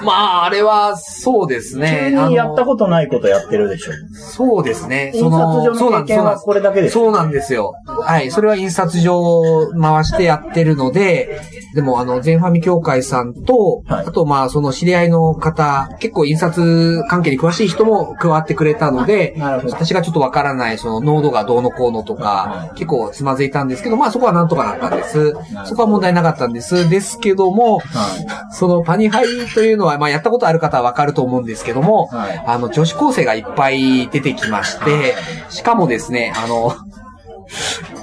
[0.04, 2.10] まあ、あれは、そうですね。
[2.10, 3.92] 急にやったとことないことやってるでしょ。
[4.14, 5.12] そうですね。
[5.14, 7.74] 印刷所の経験はこれだけですそうなんですよ。
[7.86, 8.30] はい。
[8.30, 11.40] それは印刷所を回してやってるので、
[11.74, 25.34] でも、あの、全ファミ協会さんと、はいあと、まあ、その知り合いの方、結構印刷関係に詳しい人も加わってくれたので、私がちょっとわからない、その、濃度がどうのこうのとか、結構つまずいたんですけど、まあ、そこはなんとかなったんです。
[25.64, 26.88] そこは問題なかったんです。
[26.88, 35.14] ですけども、はそのパニハイというのは、まあ、やったことある方はわかると思うんですけども、はいあの、女子高生がいっぱい出てきまして、
[35.50, 36.74] しかもですね、あの、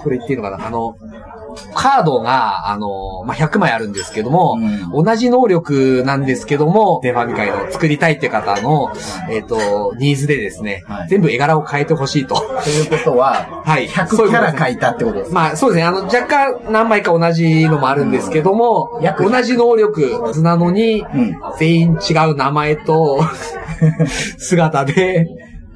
[0.06, 0.96] これ言っていいのかなあの、
[1.74, 4.60] カードが、あの、まあ、100枚あるんですけども、
[4.94, 8.94] 同じ能力なんですけども、デファミ界の作りたいって方の、
[9.32, 11.08] えっ、と、ニーズでですね、はい。
[11.10, 12.36] 全部絵柄を変えてほしいと。
[12.36, 12.64] い。
[12.64, 13.88] ということは、 はい。
[13.88, 15.30] 100そういうことですキャラ書いたってことです。
[15.32, 15.84] かまあそうですね。
[15.86, 21.06] あの、若干何枚か同じのもあるんですけども、約同じ能力なのに、ん。
[21.58, 23.22] 全員違う名前と
[24.38, 25.28] 姿で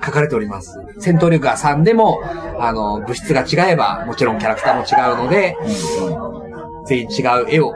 [0.04, 0.80] 書かれております。
[1.00, 2.20] 戦闘力が3でも、
[2.60, 5.56] あの、物質が違えば、もちろんキャラクターも違うので、
[6.86, 7.74] 全員違う絵を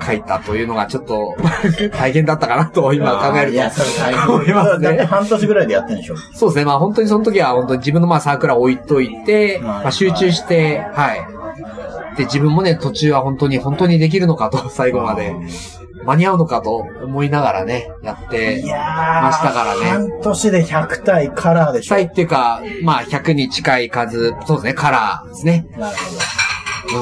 [0.00, 1.34] 描いたというのがちょっと
[1.96, 4.34] 大変だったかなと今考えるいや、とそれ大変。
[4.34, 5.04] 思いますね。
[5.04, 6.16] 半年ぐらいでやってんでしょ。
[6.34, 6.64] そうですね。
[6.64, 11.26] まあ本当にその時は本当に自分のまあサークルは置いといて、はいまあ集中して、はい。
[12.16, 15.34] で、自分もね、途中は本当に本当にできるのかと、 最後まで。
[16.04, 19.86] 間に合うのかと思いながらね、やってましたからね。
[19.86, 21.96] 半年で100体カラーでしょ。
[21.96, 25.66] 実際っていうか、まあ100に近い数、そうですね、カラーですね。
[25.78, 25.96] なる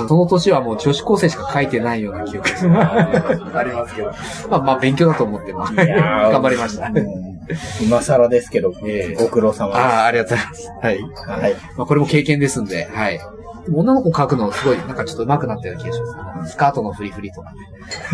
[0.01, 4.13] うん、その年はもう女子高生しか書いてないような記憶があります けど。
[4.49, 5.75] まあまあ勉強だと思ってます。
[5.75, 5.85] ほど。
[5.93, 6.87] 頑張りました。
[6.87, 7.33] うん
[7.81, 9.81] 今更ですけど、ええご苦労様です。
[9.81, 10.69] ああ、ありがとうございます。
[10.81, 11.41] はい。
[11.41, 11.55] はい。
[11.77, 13.21] まあ、これも経験ですんで、はい。
[13.69, 16.53] 女の子描くのすごい、なんかちょっと上手くなったような気がします。
[16.53, 17.59] スカートのフリフリとかね。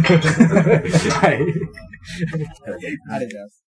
[1.10, 1.38] はい。
[1.40, 2.98] ありがとうござい
[3.42, 3.67] ます。